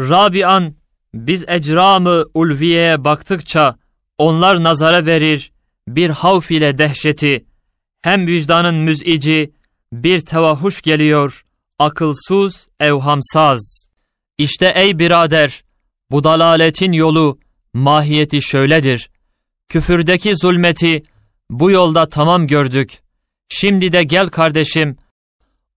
Rabian 0.00 0.74
biz 1.14 1.44
ecramı 1.48 2.24
ulviyeye 2.34 3.04
baktıkça 3.04 3.76
onlar 4.18 4.62
nazara 4.62 5.06
verir 5.06 5.52
bir 5.88 6.10
havf 6.10 6.50
ile 6.50 6.78
dehşeti. 6.78 7.44
Hem 8.02 8.26
vicdanın 8.26 8.74
müzici 8.74 9.52
bir 9.92 10.20
tevahuş 10.20 10.82
geliyor, 10.82 11.44
akılsız, 11.78 12.68
evhamsaz. 12.80 13.88
İşte 14.38 14.72
ey 14.76 14.98
birader, 14.98 15.64
bu 16.10 16.24
dalaletin 16.24 16.92
yolu, 16.92 17.38
mahiyeti 17.74 18.42
şöyledir. 18.42 19.10
Küfürdeki 19.68 20.36
zulmeti 20.36 21.02
bu 21.50 21.70
yolda 21.70 22.08
tamam 22.08 22.46
gördük. 22.46 22.98
Şimdi 23.48 23.92
de 23.92 24.02
gel 24.02 24.28
kardeşim, 24.28 24.96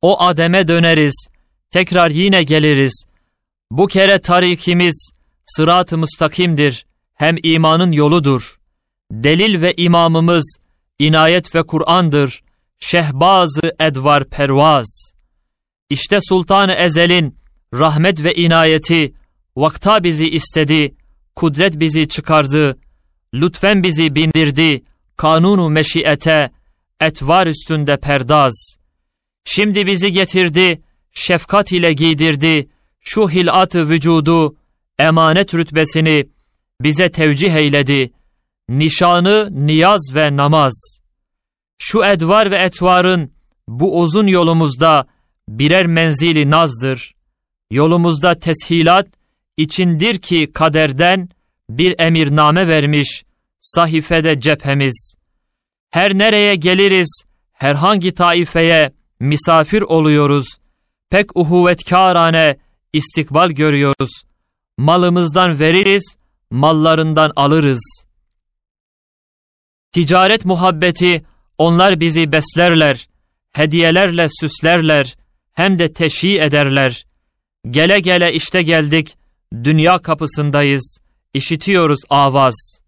o 0.01 0.21
ademe 0.21 0.67
döneriz, 0.67 1.27
tekrar 1.71 2.11
yine 2.11 2.43
geliriz. 2.43 3.03
Bu 3.71 3.87
kere 3.87 4.21
tarikimiz, 4.21 5.11
sırat-ı 5.45 5.97
müstakimdir, 5.97 6.85
hem 7.13 7.35
imanın 7.43 7.91
yoludur. 7.91 8.59
Delil 9.11 9.61
ve 9.61 9.73
imamımız, 9.73 10.57
inayet 10.99 11.55
ve 11.55 11.63
Kur'an'dır, 11.63 12.43
şehbazı 12.79 13.75
edvar 13.79 14.29
pervaz. 14.29 15.13
İşte 15.89 16.17
Sultan-ı 16.21 16.73
Ezel'in 16.73 17.37
rahmet 17.73 18.23
ve 18.23 18.33
inayeti, 18.33 19.13
vakta 19.55 20.03
bizi 20.03 20.29
istedi, 20.29 20.95
kudret 21.35 21.79
bizi 21.79 22.07
çıkardı, 22.07 22.77
lütfen 23.33 23.83
bizi 23.83 24.15
bindirdi, 24.15 24.83
kanunu 25.17 25.69
meşiyete, 25.69 26.51
etvar 26.99 27.47
üstünde 27.47 27.97
perdaz. 27.97 28.77
Şimdi 29.45 29.85
bizi 29.87 30.11
getirdi, 30.11 30.81
şefkat 31.11 31.71
ile 31.71 31.93
giydirdi, 31.93 32.69
şu 33.01 33.29
hilat-ı 33.29 33.89
vücudu, 33.89 34.55
emanet 34.99 35.55
rütbesini 35.55 36.25
bize 36.81 37.11
tevcih 37.11 37.53
eyledi. 37.53 38.11
Nişanı 38.69 39.49
niyaz 39.51 40.15
ve 40.15 40.35
namaz. 40.35 40.99
Şu 41.77 42.03
edvar 42.03 42.51
ve 42.51 42.57
etvarın 42.57 43.33
bu 43.67 43.99
uzun 43.99 44.27
yolumuzda 44.27 45.07
birer 45.47 45.85
menzili 45.87 46.49
nazdır. 46.51 47.15
Yolumuzda 47.71 48.39
teshilat 48.39 49.07
içindir 49.57 50.17
ki 50.17 50.51
kaderden 50.53 51.29
bir 51.69 51.99
emirname 51.99 52.67
vermiş 52.67 53.23
sahifede 53.59 54.39
cephemiz. 54.39 55.18
Her 55.89 56.17
nereye 56.17 56.55
geliriz, 56.55 57.23
herhangi 57.53 58.13
taifeye 58.13 58.91
misafir 59.19 59.81
oluyoruz. 59.81 60.45
Pek 61.09 61.37
uhuvvetkârane 61.37 62.57
istikbal 62.93 63.51
görüyoruz. 63.51 64.09
Malımızdan 64.77 65.59
veririz, 65.59 66.17
mallarından 66.51 67.31
alırız. 67.35 68.05
Ticaret 69.91 70.45
muhabbeti 70.45 71.25
onlar 71.57 71.99
bizi 71.99 72.31
beslerler, 72.31 73.07
hediyelerle 73.51 74.27
süslerler, 74.29 75.17
hem 75.53 75.79
de 75.79 75.93
teşhi 75.93 76.39
ederler. 76.39 77.05
Gele 77.69 77.99
gele 77.99 78.33
işte 78.33 78.61
geldik, 78.61 79.17
dünya 79.63 79.97
kapısındayız, 79.97 80.99
işitiyoruz 81.33 81.99
avaz. 82.09 82.81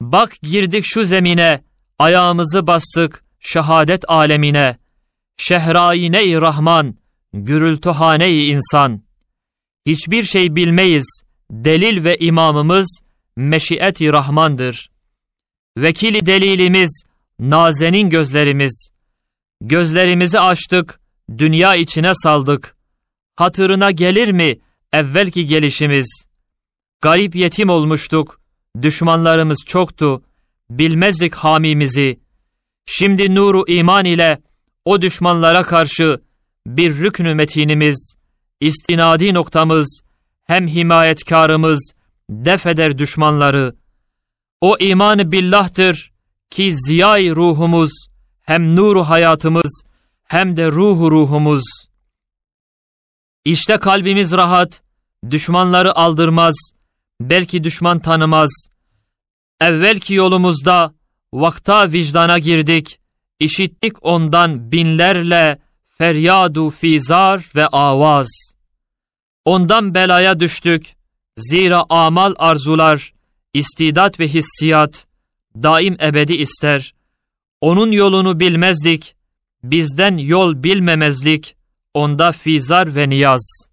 Bak 0.00 0.32
girdik 0.42 0.84
şu 0.86 1.04
zemine, 1.04 1.62
ayağımızı 2.00 2.66
bastık 2.66 3.24
şehadet 3.40 4.04
alemine. 4.08 4.76
Şehrayine-i 5.36 6.40
Rahman, 6.40 6.94
gürültühane-i 7.32 8.46
insan.'' 8.46 9.10
hiçbir 9.86 10.22
şey 10.22 10.56
bilmeyiz. 10.56 11.22
Delil 11.50 12.04
ve 12.04 12.18
imamımız 12.18 13.00
meşiyet-i 13.36 14.12
Rahmandır. 14.12 14.90
Vekili 15.76 16.26
delilimiz, 16.26 17.02
nazenin 17.38 18.10
gözlerimiz. 18.10 18.90
Gözlerimizi 19.60 20.40
açtık, 20.40 21.00
dünya 21.38 21.74
içine 21.74 22.14
saldık. 22.14 22.76
Hatırına 23.36 23.90
gelir 23.90 24.32
mi 24.32 24.58
evvelki 24.92 25.46
gelişimiz? 25.46 26.26
Garip 27.00 27.36
yetim 27.36 27.70
olmuştuk, 27.70 28.40
düşmanlarımız 28.82 29.58
çoktu, 29.66 30.22
bilmezdik 30.70 31.34
hamimizi. 31.34 32.20
Şimdi 32.86 33.34
nuru 33.34 33.64
iman 33.68 34.04
ile 34.04 34.42
o 34.84 35.02
düşmanlara 35.02 35.62
karşı 35.62 36.20
bir 36.66 36.96
rüknü 36.96 37.34
metinimiz.'' 37.34 38.20
istinadi 38.60 39.34
noktamız, 39.34 40.00
hem 40.46 40.68
himayetkarımız, 40.68 41.92
defeder 42.30 42.98
düşmanları. 42.98 43.76
O 44.60 44.76
imanı 44.78 45.32
billah'tır 45.32 46.12
ki 46.50 46.74
ziyay 46.76 47.30
ruhumuz, 47.30 47.90
hem 48.40 48.76
nuru 48.76 49.02
hayatımız, 49.02 49.82
hem 50.24 50.56
de 50.56 50.66
ruhu 50.66 51.10
ruhumuz.'' 51.10 51.90
İşte 53.44 53.76
kalbimiz 53.76 54.32
rahat, 54.32 54.82
düşmanları 55.30 55.96
aldırmaz, 55.96 56.54
belki 57.20 57.64
düşman 57.64 57.98
tanımaz. 57.98 58.50
Evvelki 59.60 60.14
yolumuzda 60.14 60.94
vakta 61.32 61.92
vicdana 61.92 62.38
girdik, 62.38 63.00
işittik 63.40 64.04
ondan 64.04 64.72
binlerle 64.72 65.58
feryadu 65.88 66.70
fizar 66.70 67.44
ve 67.56 67.66
avaz. 67.66 68.28
Ondan 69.44 69.94
belaya 69.94 70.40
düştük, 70.40 70.96
zira 71.36 71.84
amal 71.88 72.34
arzular, 72.38 73.12
istidat 73.54 74.20
ve 74.20 74.28
hissiyat, 74.28 75.06
daim 75.54 75.96
ebedi 76.00 76.34
ister. 76.34 76.94
Onun 77.60 77.90
yolunu 77.90 78.40
bilmezdik, 78.40 79.14
bizden 79.62 80.16
yol 80.16 80.62
bilmemezlik, 80.62 81.56
onda 81.94 82.32
fizar 82.32 82.94
ve 82.94 83.08
niyaz. 83.08 83.70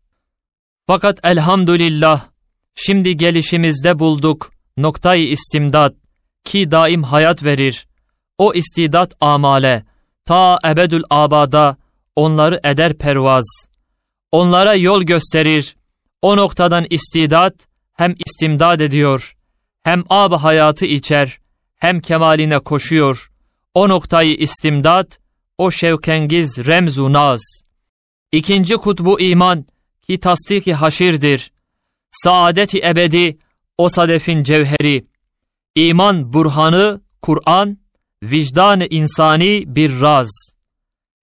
Fakat 0.88 1.20
elhamdülillah, 1.24 2.28
şimdi 2.76 3.18
gelişimizde 3.18 4.00
bulduk 4.00 4.57
noktayı 4.78 5.30
istimdat 5.30 5.94
ki 6.44 6.72
daim 6.72 7.04
hayat 7.04 7.44
verir. 7.44 7.88
O 8.38 8.54
istidat 8.54 9.14
amale, 9.20 9.86
ta 10.26 10.60
ebedül 10.66 11.04
abada 11.10 11.78
onları 12.16 12.60
eder 12.64 12.94
pervaz. 12.94 13.46
Onlara 14.32 14.76
yol 14.76 15.04
gösterir. 15.04 15.76
O 16.22 16.38
noktadan 16.38 16.86
istidat 16.90 17.68
hem 17.94 18.16
istimdad 18.26 18.80
ediyor, 18.80 19.38
hem 19.84 20.04
ab 20.10 20.36
hayatı 20.36 20.86
içer, 20.86 21.40
hem 21.76 22.00
kemaline 22.00 22.60
koşuyor. 22.60 23.32
O 23.74 23.90
noktayı 23.90 24.36
istimdat, 24.36 25.20
o 25.58 25.72
şevkengiz 25.72 26.66
remzu 26.66 27.14
naz. 27.14 27.42
İkinci 28.32 28.76
kutbu 28.76 29.20
iman 29.20 29.66
ki 30.08 30.20
tasdiki 30.20 30.74
haşirdir. 30.74 31.52
Saadeti 32.12 32.80
ebedi 32.80 33.38
o 33.78 33.90
sadefin 33.90 34.44
cevheri. 34.44 35.06
İman 35.76 36.34
burhanı, 36.34 37.02
Kur'an, 37.22 37.78
vicdan 38.24 38.88
insani 38.90 39.64
bir 39.68 40.02
raz. 40.02 40.30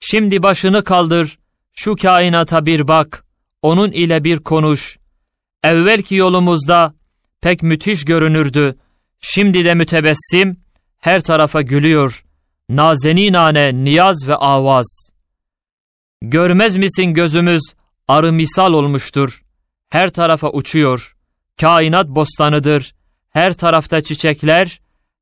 Şimdi 0.01 0.43
başını 0.43 0.85
kaldır, 0.85 1.39
şu 1.73 1.97
kainata 1.97 2.67
bir 2.67 2.89
bak, 2.89 3.25
onun 3.63 3.93
ile 3.93 4.25
bir 4.25 4.39
konuş. 4.39 4.99
Evvelki 5.63 6.15
yolumuzda 6.15 6.95
pek 7.41 7.63
müthiş 7.63 8.05
görünürdü. 8.05 8.77
Şimdi 9.21 9.65
de 9.65 9.75
mütebessim, 9.75 10.57
her 10.99 11.23
tarafa 11.23 11.63
gülüyor. 11.63 12.25
Nazeninane 12.69 13.85
niyaz 13.85 14.29
ve 14.29 14.37
avaz. 14.37 15.11
Görmez 16.23 16.77
misin 16.77 17.15
gözümüz 17.15 17.63
arı 18.09 18.33
misal 18.33 18.73
olmuştur. 18.73 19.43
Her 19.89 20.11
tarafa 20.11 20.51
uçuyor. 20.51 21.17
Kainat 21.61 22.09
bostanıdır. 22.09 22.95
Her 23.31 23.53
tarafta 23.53 24.01
çiçekler, 24.01 24.81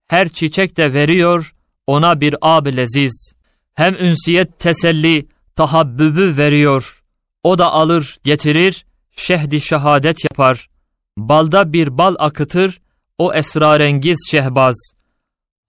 her 0.08 0.28
çiçek 0.28 0.76
de 0.76 0.94
veriyor 0.94 1.52
ona 1.86 2.20
bir 2.20 2.34
ab 2.42 2.76
leziz. 2.76 3.34
Hem 3.74 3.94
ünsiyet 3.94 4.58
teselli, 4.58 5.26
tahabbübü 5.56 6.36
veriyor. 6.36 7.02
O 7.42 7.58
da 7.58 7.72
alır, 7.72 8.18
getirir, 8.24 8.86
şehdi 9.16 9.60
şehadet 9.60 10.24
yapar. 10.24 10.68
Balda 11.16 11.72
bir 11.72 11.98
bal 11.98 12.14
akıtır, 12.18 12.80
o 13.18 13.34
esrarengiz 13.34 14.28
şehbaz. 14.30 14.92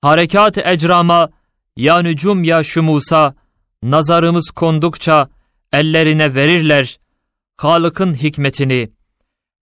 Harekat 0.02 0.58
ecrama, 0.58 1.30
ya 1.76 2.02
nücum 2.02 2.44
ya 2.44 2.64
şumusa, 2.64 3.36
nazarımız 3.84 4.50
kondukça 4.50 5.30
ellerine 5.74 6.36
verirler 6.36 7.00
Halık'ın 7.58 8.14
hikmetini. 8.14 8.90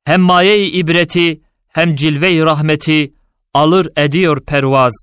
Hem 0.04 0.22
maye 0.22 0.68
ibreti 0.68 1.42
hem 1.68 1.96
cilve-i 1.96 2.46
rahmeti 2.46 3.14
alır 3.54 3.90
ediyor 3.98 4.46
pervaz. 4.46 4.94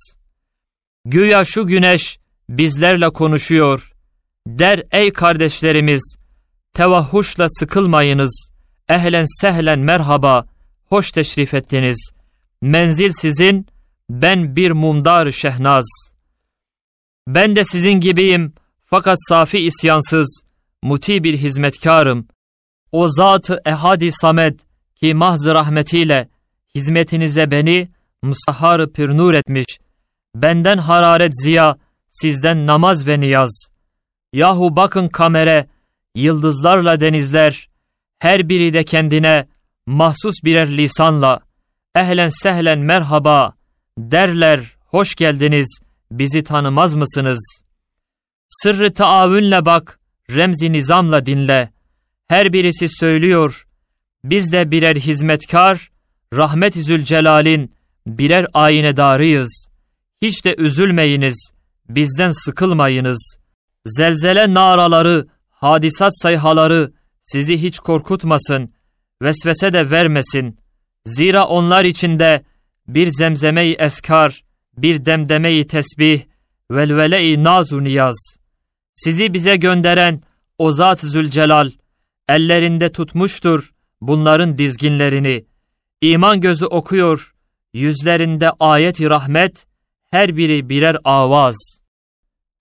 Güya 1.05 1.45
şu 1.45 1.67
güneş 1.67 2.19
bizlerle 2.49 3.11
konuşuyor. 3.11 3.93
Der 4.47 4.83
ey 4.93 5.13
kardeşlerimiz, 5.13 6.17
tevahhuşla 6.75 7.47
sıkılmayınız. 7.49 8.51
Ehlen 8.89 9.41
sehlen 9.41 9.79
merhaba, 9.79 10.47
hoş 10.87 11.13
teşrif 11.13 11.55
ettiniz. 11.55 12.11
Menzil 12.61 13.13
sizin, 13.13 13.67
ben 14.11 14.57
bir 14.57 14.71
mumdar 14.71 15.31
şehnaz. 15.31 15.87
Ben 17.29 17.57
de 17.57 17.65
sizin 17.65 18.01
gibiyim, 18.01 18.53
fakat 18.85 19.19
safi 19.29 19.59
isyansız, 19.59 20.43
muti 20.83 21.25
bir 21.25 21.39
hizmetkarım. 21.39 22.29
O 22.93 23.09
zat-ı 23.09 23.61
ehadi 23.67 24.13
samed 24.13 24.61
ki 25.01 25.15
mahz 25.15 25.47
rahmetiyle 25.47 26.29
hizmetinize 26.75 27.51
beni 27.51 27.89
musahhar 28.23 28.93
pür 28.93 29.17
nur 29.17 29.35
etmiş. 29.35 29.67
Benden 30.35 30.79
hararet 30.79 31.43
ziya, 31.43 31.79
sizden 32.09 32.67
namaz 32.67 33.07
ve 33.07 33.21
niyaz. 33.21 33.69
Yahu 34.33 34.77
bakın 34.77 35.09
kamere, 35.09 35.67
yıldızlarla 36.15 37.01
denizler, 37.01 37.69
her 38.19 38.49
biri 38.49 38.73
de 38.73 38.85
kendine 38.85 39.47
mahsus 39.87 40.35
birer 40.45 40.77
lisanla, 40.77 41.41
ehlen 41.95 42.29
sehlen 42.29 42.79
merhaba, 42.79 43.55
derler, 43.99 44.77
hoş 44.85 45.15
geldiniz, 45.15 45.81
bizi 46.11 46.43
tanımaz 46.43 46.95
mısınız? 46.95 47.63
Sırrı 48.51 48.93
taavünle 48.93 49.65
bak, 49.67 50.01
remzi 50.31 50.73
nizamla 50.73 51.27
dinle. 51.27 51.71
Her 52.29 52.53
birisi 52.53 52.89
söylüyor, 52.89 53.68
biz 54.25 54.53
de 54.53 54.71
birer 54.71 54.97
hizmetkar, 54.97 55.91
rahmet-i 56.35 56.83
zülcelalin 56.83 57.75
birer 58.07 58.47
aynedarıyız. 58.55 59.69
Hiç 60.23 60.45
de 60.45 60.55
üzülmeyiniz, 60.59 61.53
bizden 61.89 62.31
sıkılmayınız. 62.31 63.39
Zelzele 63.87 64.55
naraları, 64.55 65.27
hadisat 65.51 66.13
sayhaları 66.23 66.93
sizi 67.23 67.63
hiç 67.63 67.79
korkutmasın, 67.79 68.73
vesvese 69.23 69.73
de 69.73 69.91
vermesin. 69.91 70.59
Zira 71.05 71.47
onlar 71.47 71.85
içinde 71.85 72.43
bir 72.89 73.07
zemzeme-i 73.07 73.77
eskar, 73.79 74.45
bir 74.77 75.05
demdeme-i 75.05 75.67
tesbih, 75.67 76.23
velvele-i 76.71 77.45
nazu 77.45 77.85
niyaz. 77.85 78.37
Sizi 78.97 79.33
bize 79.33 79.57
gönderen 79.57 80.23
o 80.59 80.73
Zat 80.73 81.01
Zülcelal, 81.01 81.71
ellerinde 82.29 82.93
tutmuştur 82.93 83.73
bunların 84.01 84.59
dizginlerini. 84.59 85.45
İman 86.01 86.41
gözü 86.41 86.67
okuyor, 86.67 87.35
yüzlerinde 87.73 88.51
ayet-i 88.61 89.11
rahmet, 89.11 89.67
her 90.11 90.37
biri 90.37 90.69
birer 90.69 90.97
avaz. 91.05 91.57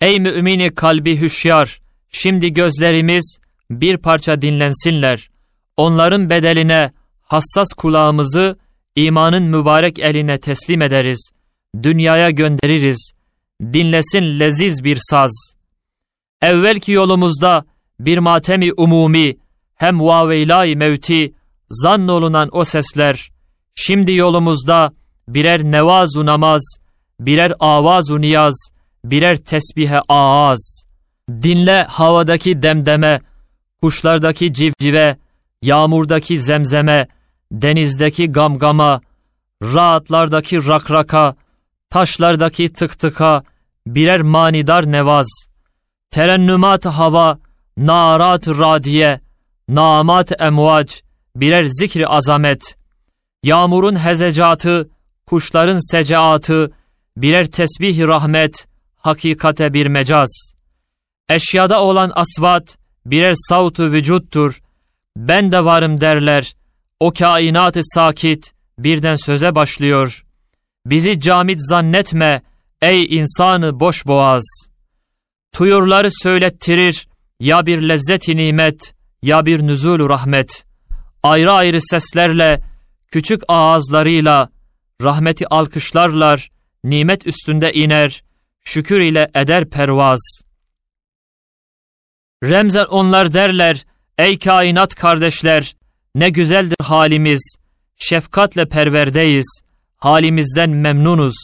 Ey 0.01 0.19
mümini 0.19 0.75
kalbi 0.75 1.21
hüşyar, 1.21 1.81
şimdi 2.09 2.53
gözlerimiz 2.53 3.37
bir 3.69 3.97
parça 3.97 4.41
dinlensinler. 4.41 5.29
Onların 5.77 6.29
bedeline 6.29 6.91
hassas 7.21 7.73
kulağımızı 7.73 8.57
imanın 8.95 9.43
mübarek 9.43 9.99
eline 9.99 10.39
teslim 10.39 10.81
ederiz. 10.81 11.31
Dünyaya 11.83 12.29
göndeririz. 12.29 13.11
Dinlesin 13.61 14.39
leziz 14.39 14.83
bir 14.83 14.97
saz. 15.01 15.55
Evvelki 16.41 16.91
yolumuzda 16.91 17.65
bir 17.99 18.17
matemi 18.17 18.73
umumi, 18.73 19.37
hem 19.77 19.99
vaveylay 19.99 20.75
mevti, 20.75 21.33
zannolunan 21.69 22.49
o 22.51 22.63
sesler, 22.63 23.31
şimdi 23.75 24.11
yolumuzda 24.11 24.91
birer 25.27 25.63
nevazu 25.63 26.25
namaz, 26.25 26.61
birer 27.19 27.53
avazu 27.59 28.21
niyaz, 28.21 28.69
birer 29.03 29.37
tesbihe 29.37 30.01
ağaz. 30.09 30.85
Dinle 31.29 31.83
havadaki 31.83 32.61
demdeme, 32.61 33.21
kuşlardaki 33.81 34.53
civcive, 34.53 35.17
yağmurdaki 35.61 36.37
zemzeme, 36.37 37.07
denizdeki 37.51 38.31
gamgama, 38.31 39.01
rahatlardaki 39.63 40.67
rakraka, 40.67 41.35
taşlardaki 41.89 42.73
tık 42.73 42.99
tıka, 42.99 43.43
birer 43.87 44.21
manidar 44.21 44.91
nevaz. 44.91 45.27
Terennümat 46.11 46.85
hava, 46.85 47.39
narat 47.77 48.47
radiye, 48.47 49.19
namat 49.69 50.41
emvac, 50.41 51.01
birer 51.35 51.63
zikri 51.63 52.07
azamet. 52.07 52.77
Yağmurun 53.43 53.95
hezecatı, 53.95 54.89
kuşların 55.25 55.91
secaatı, 55.91 56.71
birer 57.17 57.45
tesbih 57.45 57.99
rahmet, 57.99 58.67
hakikate 58.97 59.73
bir 59.73 59.87
mecaz. 59.87 60.53
Eşyada 61.29 61.81
olan 61.81 62.11
asvat, 62.15 62.77
birer 63.05 63.33
savtu 63.49 63.91
vücuttur. 63.91 64.61
Ben 65.17 65.51
de 65.51 65.65
varım 65.65 66.01
derler. 66.01 66.55
O 66.99 67.13
kainatı 67.13 67.81
sakit, 67.83 68.53
birden 68.79 69.15
söze 69.15 69.55
başlıyor. 69.55 70.25
Bizi 70.85 71.19
camit 71.19 71.59
zannetme, 71.69 72.41
ey 72.81 73.17
insanı 73.17 73.79
boş 73.79 74.07
boğaz. 74.07 74.69
Tuyurları 75.51 76.09
söylettirir, 76.11 77.07
ya 77.39 77.65
bir 77.65 77.89
lezzeti 77.89 78.37
nimet, 78.37 78.93
ya 79.21 79.45
bir 79.45 79.67
nüzulü 79.67 80.09
rahmet. 80.09 80.65
Ayrı 81.23 81.51
ayrı 81.51 81.81
seslerle, 81.81 82.61
küçük 83.11 83.41
ağızlarıyla, 83.47 84.49
rahmeti 85.01 85.47
alkışlarlar, 85.47 86.51
nimet 86.83 87.27
üstünde 87.27 87.73
iner, 87.73 88.23
şükür 88.63 89.01
ile 89.01 89.31
eder 89.35 89.69
pervaz. 89.69 90.41
Remzen 92.43 92.85
onlar 92.85 93.33
derler, 93.33 93.85
ey 94.17 94.39
kainat 94.39 94.95
kardeşler, 94.95 95.75
ne 96.15 96.29
güzeldir 96.29 96.77
halimiz, 96.83 97.55
şefkatle 97.97 98.65
perverdeyiz, 98.65 99.61
halimizden 99.97 100.69
memnunuz. 100.69 101.35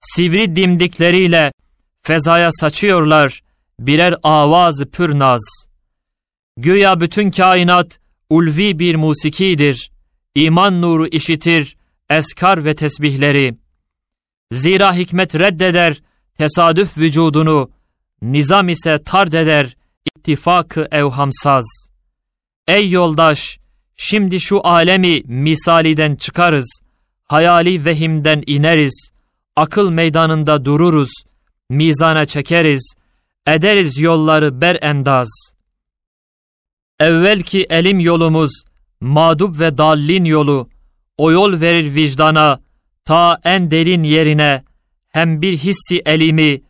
Sivri 0.00 0.56
dimdikleriyle 0.56 1.52
fezaya 2.02 2.52
saçıyorlar 2.52 3.42
birer 3.78 4.14
avaz 4.22 4.84
pürnaz. 4.92 5.65
Güya 6.56 7.00
bütün 7.00 7.30
kainat 7.30 7.98
ulvi 8.30 8.78
bir 8.78 8.94
musikidir, 8.94 9.90
iman 10.34 10.82
nuru 10.82 11.06
işitir, 11.06 11.76
eskar 12.10 12.64
ve 12.64 12.74
tesbihleri. 12.74 13.56
Zira 14.52 14.94
hikmet 14.94 15.34
reddeder 15.34 16.02
tesadüf 16.38 16.98
vücudunu, 16.98 17.70
nizam 18.22 18.68
ise 18.68 18.98
tard 19.04 19.32
eder 19.32 19.76
ittifakı 20.16 20.88
evhamsaz. 20.90 21.64
Ey 22.68 22.90
yoldaş, 22.90 23.58
şimdi 23.96 24.40
şu 24.40 24.66
alemi 24.66 25.22
misaliden 25.24 26.16
çıkarız, 26.16 26.80
hayali 27.24 27.84
vehimden 27.84 28.42
ineriz, 28.46 29.10
akıl 29.56 29.90
meydanında 29.90 30.64
dururuz, 30.64 31.10
mizana 31.68 32.26
çekeriz, 32.26 32.94
ederiz 33.46 33.98
yolları 33.98 34.60
ber 34.60 34.78
endaz. 37.00 37.08
Evvel 37.08 37.42
ki 37.42 37.66
elim 37.70 38.00
yolumuz, 38.00 38.50
mağdub 39.00 39.60
ve 39.60 39.78
dallin 39.78 40.24
yolu, 40.24 40.68
o 41.18 41.30
yol 41.30 41.60
verir 41.60 41.94
vicdana, 41.94 42.60
ta 43.04 43.40
en 43.44 43.70
derin 43.70 44.02
yerine, 44.02 44.64
hem 45.08 45.42
bir 45.42 45.58
hissi 45.58 46.02
elimi, 46.06 46.62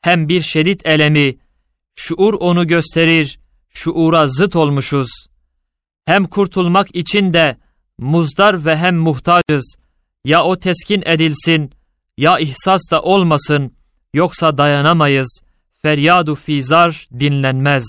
hem 0.00 0.28
bir 0.28 0.42
şedid 0.42 0.80
elemi, 0.84 1.36
şuur 1.94 2.34
onu 2.34 2.66
gösterir, 2.66 3.38
şuura 3.68 4.26
zıt 4.26 4.56
olmuşuz. 4.56 5.08
Hem 6.06 6.24
kurtulmak 6.24 6.96
için 6.96 7.32
de 7.32 7.56
muzdar 7.98 8.64
ve 8.64 8.76
hem 8.76 8.96
muhtacız. 8.96 9.76
Ya 10.24 10.44
o 10.44 10.56
teskin 10.58 11.02
edilsin, 11.06 11.70
ya 12.16 12.38
ihsas 12.38 12.80
da 12.90 13.02
olmasın, 13.02 13.72
yoksa 14.14 14.58
dayanamayız. 14.58 15.40
Feryadu 15.82 16.34
fizar 16.34 17.08
dinlenmez. 17.20 17.84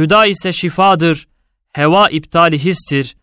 Hüda 0.00 0.26
ise 0.26 0.52
şifadır, 0.52 1.28
heva 1.72 2.10
iptali 2.10 2.58
histir. 2.58 3.16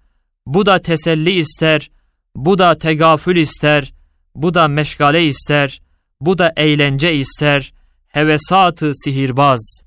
Bu 0.45 0.65
da 0.65 0.81
teselli 0.81 1.31
ister, 1.31 1.91
bu 2.35 2.57
da 2.57 2.77
tegafül 2.77 3.37
ister, 3.37 3.93
bu 4.35 4.53
da 4.53 4.67
meşgale 4.67 5.25
ister, 5.25 5.81
bu 6.21 6.37
da 6.37 6.53
eğlence 6.57 7.15
ister, 7.15 7.73
hevesatı 8.07 8.91
sihirbaz. 8.95 9.83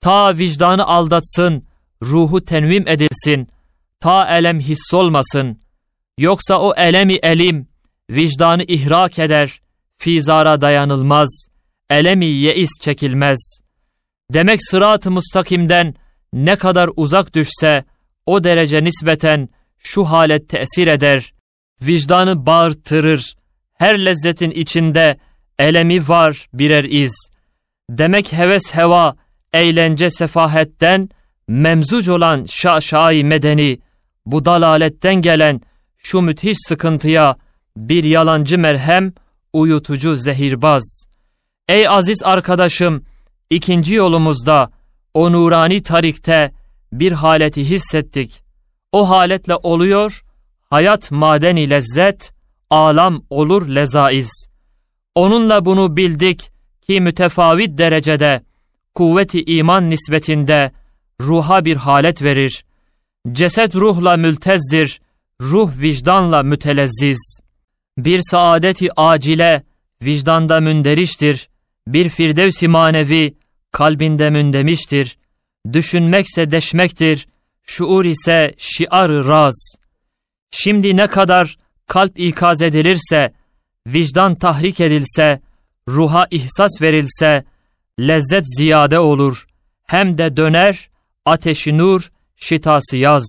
Ta 0.00 0.38
vicdanı 0.38 0.86
aldatsın, 0.86 1.64
ruhu 2.02 2.44
tenvim 2.44 2.88
edilsin, 2.88 3.48
ta 4.00 4.38
elem 4.38 4.60
hissolmasın. 4.60 5.60
Yoksa 6.18 6.60
o 6.60 6.74
elemi 6.76 7.14
elim, 7.14 7.68
vicdanı 8.10 8.64
ihrak 8.68 9.18
eder, 9.18 9.60
fizara 9.94 10.60
dayanılmaz, 10.60 11.48
elemi 11.90 12.26
yeis 12.26 12.70
çekilmez. 12.80 13.61
Demek 14.30 14.62
sırat-ı 14.62 15.10
mustakimden 15.10 15.94
ne 16.32 16.56
kadar 16.56 16.90
uzak 16.96 17.34
düşse, 17.34 17.84
o 18.26 18.44
derece 18.44 18.84
nispeten 18.84 19.48
şu 19.78 20.04
halet 20.04 20.48
tesir 20.48 20.86
eder, 20.86 21.32
vicdanı 21.82 22.46
bağırtırır, 22.46 23.36
her 23.74 24.04
lezzetin 24.04 24.50
içinde 24.50 25.16
elemi 25.58 26.08
var 26.08 26.48
birer 26.52 26.84
iz. 26.84 27.30
Demek 27.90 28.32
heves 28.32 28.74
heva, 28.74 29.16
eğlence 29.52 30.10
sefahetten, 30.10 31.08
memzuc 31.48 32.12
olan 32.12 32.46
şaşai 32.48 33.24
medeni, 33.24 33.78
bu 34.26 34.44
dalaletten 34.44 35.14
gelen 35.14 35.60
şu 35.98 36.20
müthiş 36.20 36.56
sıkıntıya 36.68 37.36
bir 37.76 38.04
yalancı 38.04 38.58
merhem, 38.58 39.12
uyutucu 39.52 40.16
zehirbaz. 40.16 41.06
Ey 41.68 41.88
aziz 41.88 42.22
arkadaşım, 42.22 43.04
ikinci 43.54 43.94
yolumuzda, 43.94 44.70
o 45.14 45.32
nurani 45.32 45.82
tarikte 45.82 46.52
bir 46.92 47.12
haleti 47.12 47.70
hissettik. 47.70 48.42
O 48.92 49.10
haletle 49.10 49.56
oluyor, 49.56 50.24
hayat 50.70 51.10
madeni 51.10 51.70
lezzet, 51.70 52.32
alam 52.70 53.22
olur 53.30 53.68
lezaiz. 53.74 54.48
Onunla 55.14 55.64
bunu 55.64 55.96
bildik 55.96 56.50
ki 56.82 57.00
mütefavit 57.00 57.78
derecede, 57.78 58.42
kuvveti 58.94 59.44
iman 59.44 59.90
nisbetinde 59.90 60.72
ruha 61.20 61.64
bir 61.64 61.76
halet 61.76 62.22
verir. 62.22 62.64
Ceset 63.32 63.76
ruhla 63.76 64.16
mültezdir, 64.16 65.00
ruh 65.40 65.80
vicdanla 65.80 66.42
mütelezziz. 66.42 67.40
Bir 67.98 68.20
saadeti 68.30 68.88
acile 69.00 69.62
vicdanda 70.02 70.60
münderiştir, 70.60 71.48
bir 71.86 72.08
firdevsi 72.08 72.68
manevi 72.68 73.34
kalbinde 73.72 74.30
mündemiştir. 74.30 75.18
Düşünmekse 75.72 76.50
deşmektir, 76.50 77.26
şuur 77.62 78.04
ise 78.04 78.54
şiar 78.58 79.10
raz. 79.10 79.76
Şimdi 80.50 80.96
ne 80.96 81.06
kadar 81.06 81.58
kalp 81.86 82.18
ikaz 82.18 82.62
edilirse, 82.62 83.32
vicdan 83.86 84.34
tahrik 84.34 84.80
edilse, 84.80 85.40
ruha 85.88 86.26
ihsas 86.30 86.82
verilse, 86.82 87.44
lezzet 88.00 88.56
ziyade 88.56 88.98
olur. 88.98 89.46
Hem 89.86 90.18
de 90.18 90.36
döner, 90.36 90.90
ateşi 91.24 91.78
nur, 91.78 92.12
şitası 92.36 92.96
yaz. 92.96 93.24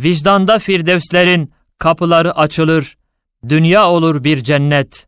Vicdanda 0.00 0.58
firdevslerin 0.58 1.52
kapıları 1.78 2.36
açılır, 2.36 2.96
dünya 3.48 3.90
olur 3.90 4.24
bir 4.24 4.36
cennet. 4.36 5.06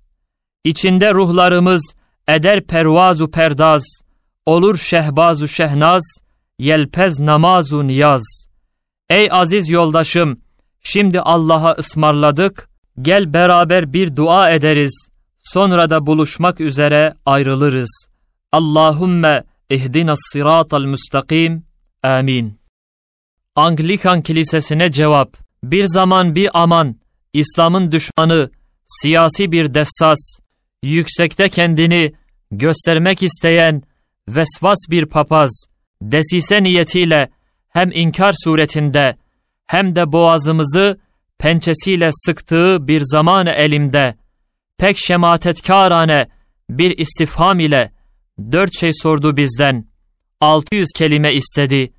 İçinde 0.65 1.15
ruhlarımız 1.15 1.95
eder 2.29 2.67
pervazu 2.67 3.31
perdaz, 3.31 3.83
olur 4.51 4.77
şehbazu 4.77 5.49
şehnaz, 5.49 6.03
yelpez 6.59 7.21
namazu 7.21 7.87
niyaz. 7.87 8.49
Ey 9.09 9.29
aziz 9.31 9.71
yoldaşım, 9.71 10.39
şimdi 10.83 11.21
Allah'a 11.21 11.73
ısmarladık, 11.73 12.69
gel 13.03 13.33
beraber 13.33 13.93
bir 13.93 14.17
dua 14.17 14.51
ederiz, 14.51 15.11
sonra 15.45 15.91
da 15.91 16.07
buluşmak 16.07 16.61
üzere 16.61 17.15
ayrılırız. 17.27 18.09
Allahümme 18.53 19.45
ihdina 19.71 20.15
sıratal 20.17 20.85
müstakim, 20.85 21.65
amin. 22.03 22.59
Anglikan 23.57 24.23
Kilisesi'ne 24.23 24.93
cevap, 24.93 25.37
bir 25.63 25.85
zaman 25.85 26.35
bir 26.35 26.51
aman, 26.55 26.97
İslam'ın 27.33 27.93
düşmanı, 27.93 28.51
siyasi 28.87 29.53
bir 29.53 29.75
dessas, 29.75 30.19
yüksekte 30.83 31.49
kendini 31.49 32.13
göstermek 32.51 33.23
isteyen 33.23 33.83
vesvas 34.37 34.79
bir 34.91 35.07
papaz, 35.07 35.51
desise 36.03 36.63
niyetiyle 36.63 37.31
hem 37.69 37.93
inkar 37.93 38.35
suretinde 38.45 39.17
hem 39.67 39.97
de 39.97 40.13
boğazımızı 40.13 41.01
pençesiyle 41.39 42.11
sıktığı 42.13 42.89
bir 42.89 43.03
zaman 43.05 43.47
elimde, 43.47 44.15
pek 44.79 44.99
şematetkârane 44.99 46.29
bir 46.71 46.99
istifham 46.99 47.61
ile 47.61 47.93
dört 48.53 48.79
şey 48.81 48.91
sordu 48.93 49.37
bizden, 49.37 49.87
600 50.41 50.87
kelime 50.97 51.35
istedi. 51.35 51.93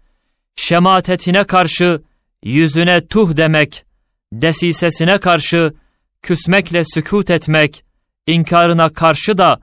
Şematetine 0.56 1.44
karşı 1.44 2.02
yüzüne 2.44 3.08
tuh 3.08 3.38
demek, 3.38 3.86
desisesine 4.34 5.18
karşı 5.18 5.74
küsmekle 6.22 6.84
sükut 6.94 7.32
etmek, 7.32 7.84
inkarına 8.28 8.90
karşı 8.90 9.38
da 9.38 9.62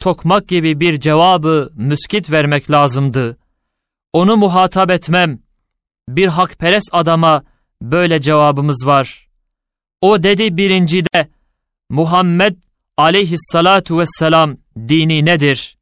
tokmak 0.00 0.48
gibi 0.48 0.80
bir 0.80 1.00
cevabı 1.00 1.72
müskit 1.74 2.30
vermek 2.30 2.70
lazımdı. 2.70 3.38
Onu 4.12 4.36
muhatap 4.36 4.90
etmem. 4.90 5.38
Bir 6.08 6.26
hakperest 6.26 6.88
adama 6.92 7.42
böyle 7.82 8.20
cevabımız 8.20 8.86
var. 8.86 9.28
O 10.00 10.22
dedi 10.22 10.56
birincide, 10.56 11.28
Muhammed 11.90 12.56
aleyhissalatu 12.96 13.98
vesselam 13.98 14.56
dini 14.76 15.24
nedir? 15.24 15.76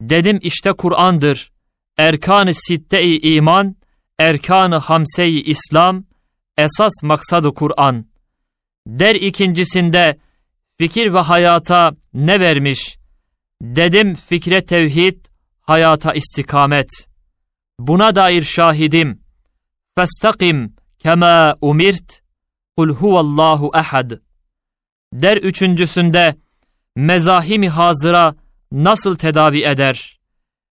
Dedim 0.00 0.38
işte 0.42 0.72
Kur'an'dır. 0.72 1.52
Erkan-ı 1.98 2.54
sitte-i 2.54 3.34
iman, 3.34 3.76
erkan-ı 4.18 4.76
hamse-i 4.76 5.42
İslam, 5.42 6.04
esas 6.58 7.02
maksadı 7.02 7.54
Kur'an. 7.54 8.06
Der 8.86 9.14
ikincisinde 9.14 10.18
fikir 10.78 11.14
ve 11.14 11.18
hayata 11.18 11.96
ne 12.14 12.40
vermiş? 12.40 12.98
Dedim 13.64 14.14
fikre 14.14 14.64
tevhid, 14.64 15.24
hayata 15.60 16.14
istikamet. 16.14 16.90
Buna 17.78 18.14
dair 18.14 18.42
şahidim. 18.42 19.20
Festakim 19.94 20.74
kema 20.98 21.56
umirt. 21.60 22.22
Kul 22.76 22.88
huvallahu 22.88 23.70
ehad. 23.74 24.10
Der 25.12 25.36
üçüncüsünde 25.36 26.36
mezahimi 26.96 27.68
hazıra 27.68 28.34
nasıl 28.72 29.14
tedavi 29.14 29.64
eder? 29.64 30.20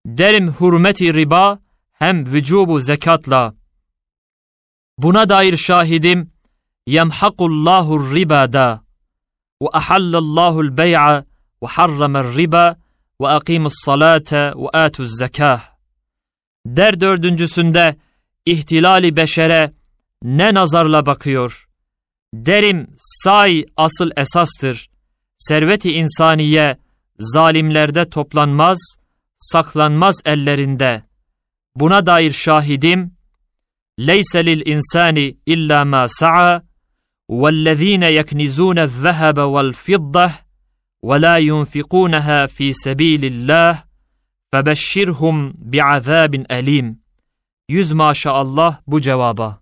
Derim 0.06 0.52
hürmeti 0.60 1.14
riba 1.14 1.58
hem 1.92 2.26
vücubu 2.26 2.80
zekatla. 2.80 3.54
Buna 4.98 5.28
dair 5.28 5.56
şahidim 5.56 6.30
yemhakullahu 6.86 8.14
ribada 8.14 8.84
ve 9.62 9.66
ahallallahu 9.72 10.76
bey'a 10.76 11.24
ve 11.62 11.66
harramer 11.66 12.36
riba 12.36 12.79
ve 13.21 13.27
akimus 13.27 13.73
salate 13.85 14.53
ve 14.55 14.69
atuz 14.73 15.17
zekah. 15.17 15.61
Der 16.65 17.01
dördüncüsünde 17.01 17.95
ihtilali 18.45 19.15
beşere 19.15 19.73
ne 20.23 20.53
nazarla 20.53 21.05
bakıyor? 21.05 21.67
Derim 22.33 22.87
say 22.97 23.65
asıl 23.77 24.11
esastır. 24.17 24.89
Serveti 25.39 25.91
insaniye 25.91 26.77
zalimlerde 27.19 28.09
toplanmaz, 28.09 28.77
saklanmaz 29.37 30.15
ellerinde. 30.25 31.03
Buna 31.75 32.05
dair 32.05 32.31
şahidim, 32.31 33.13
leyse 33.99 34.45
lil 34.45 34.65
insani 34.65 35.37
illa 35.45 35.85
ma 35.85 36.07
sa'a, 36.07 36.63
وَالَّذ۪ينَ 37.29 38.03
يَكْنِزُونَ 38.19 38.79
الذَّهَبَ 38.79 39.37
وَالْفِضَّةِ 39.53 40.31
وَلَا 41.02 41.36
يُنْفِقُونَهَا 41.36 42.46
ف۪ي 42.46 42.72
سَب۪يلِ 42.72 43.24
اللّٰهِ 43.24 43.82
فَبَشِّرْهُمْ 44.52 45.54
بِعَذَابٍ 45.72 46.34
أَل۪يمٍ 46.46 46.94
Yüz 47.68 47.92
maşallah 47.92 48.80
bu 48.86 49.00
cevaba. 49.00 49.60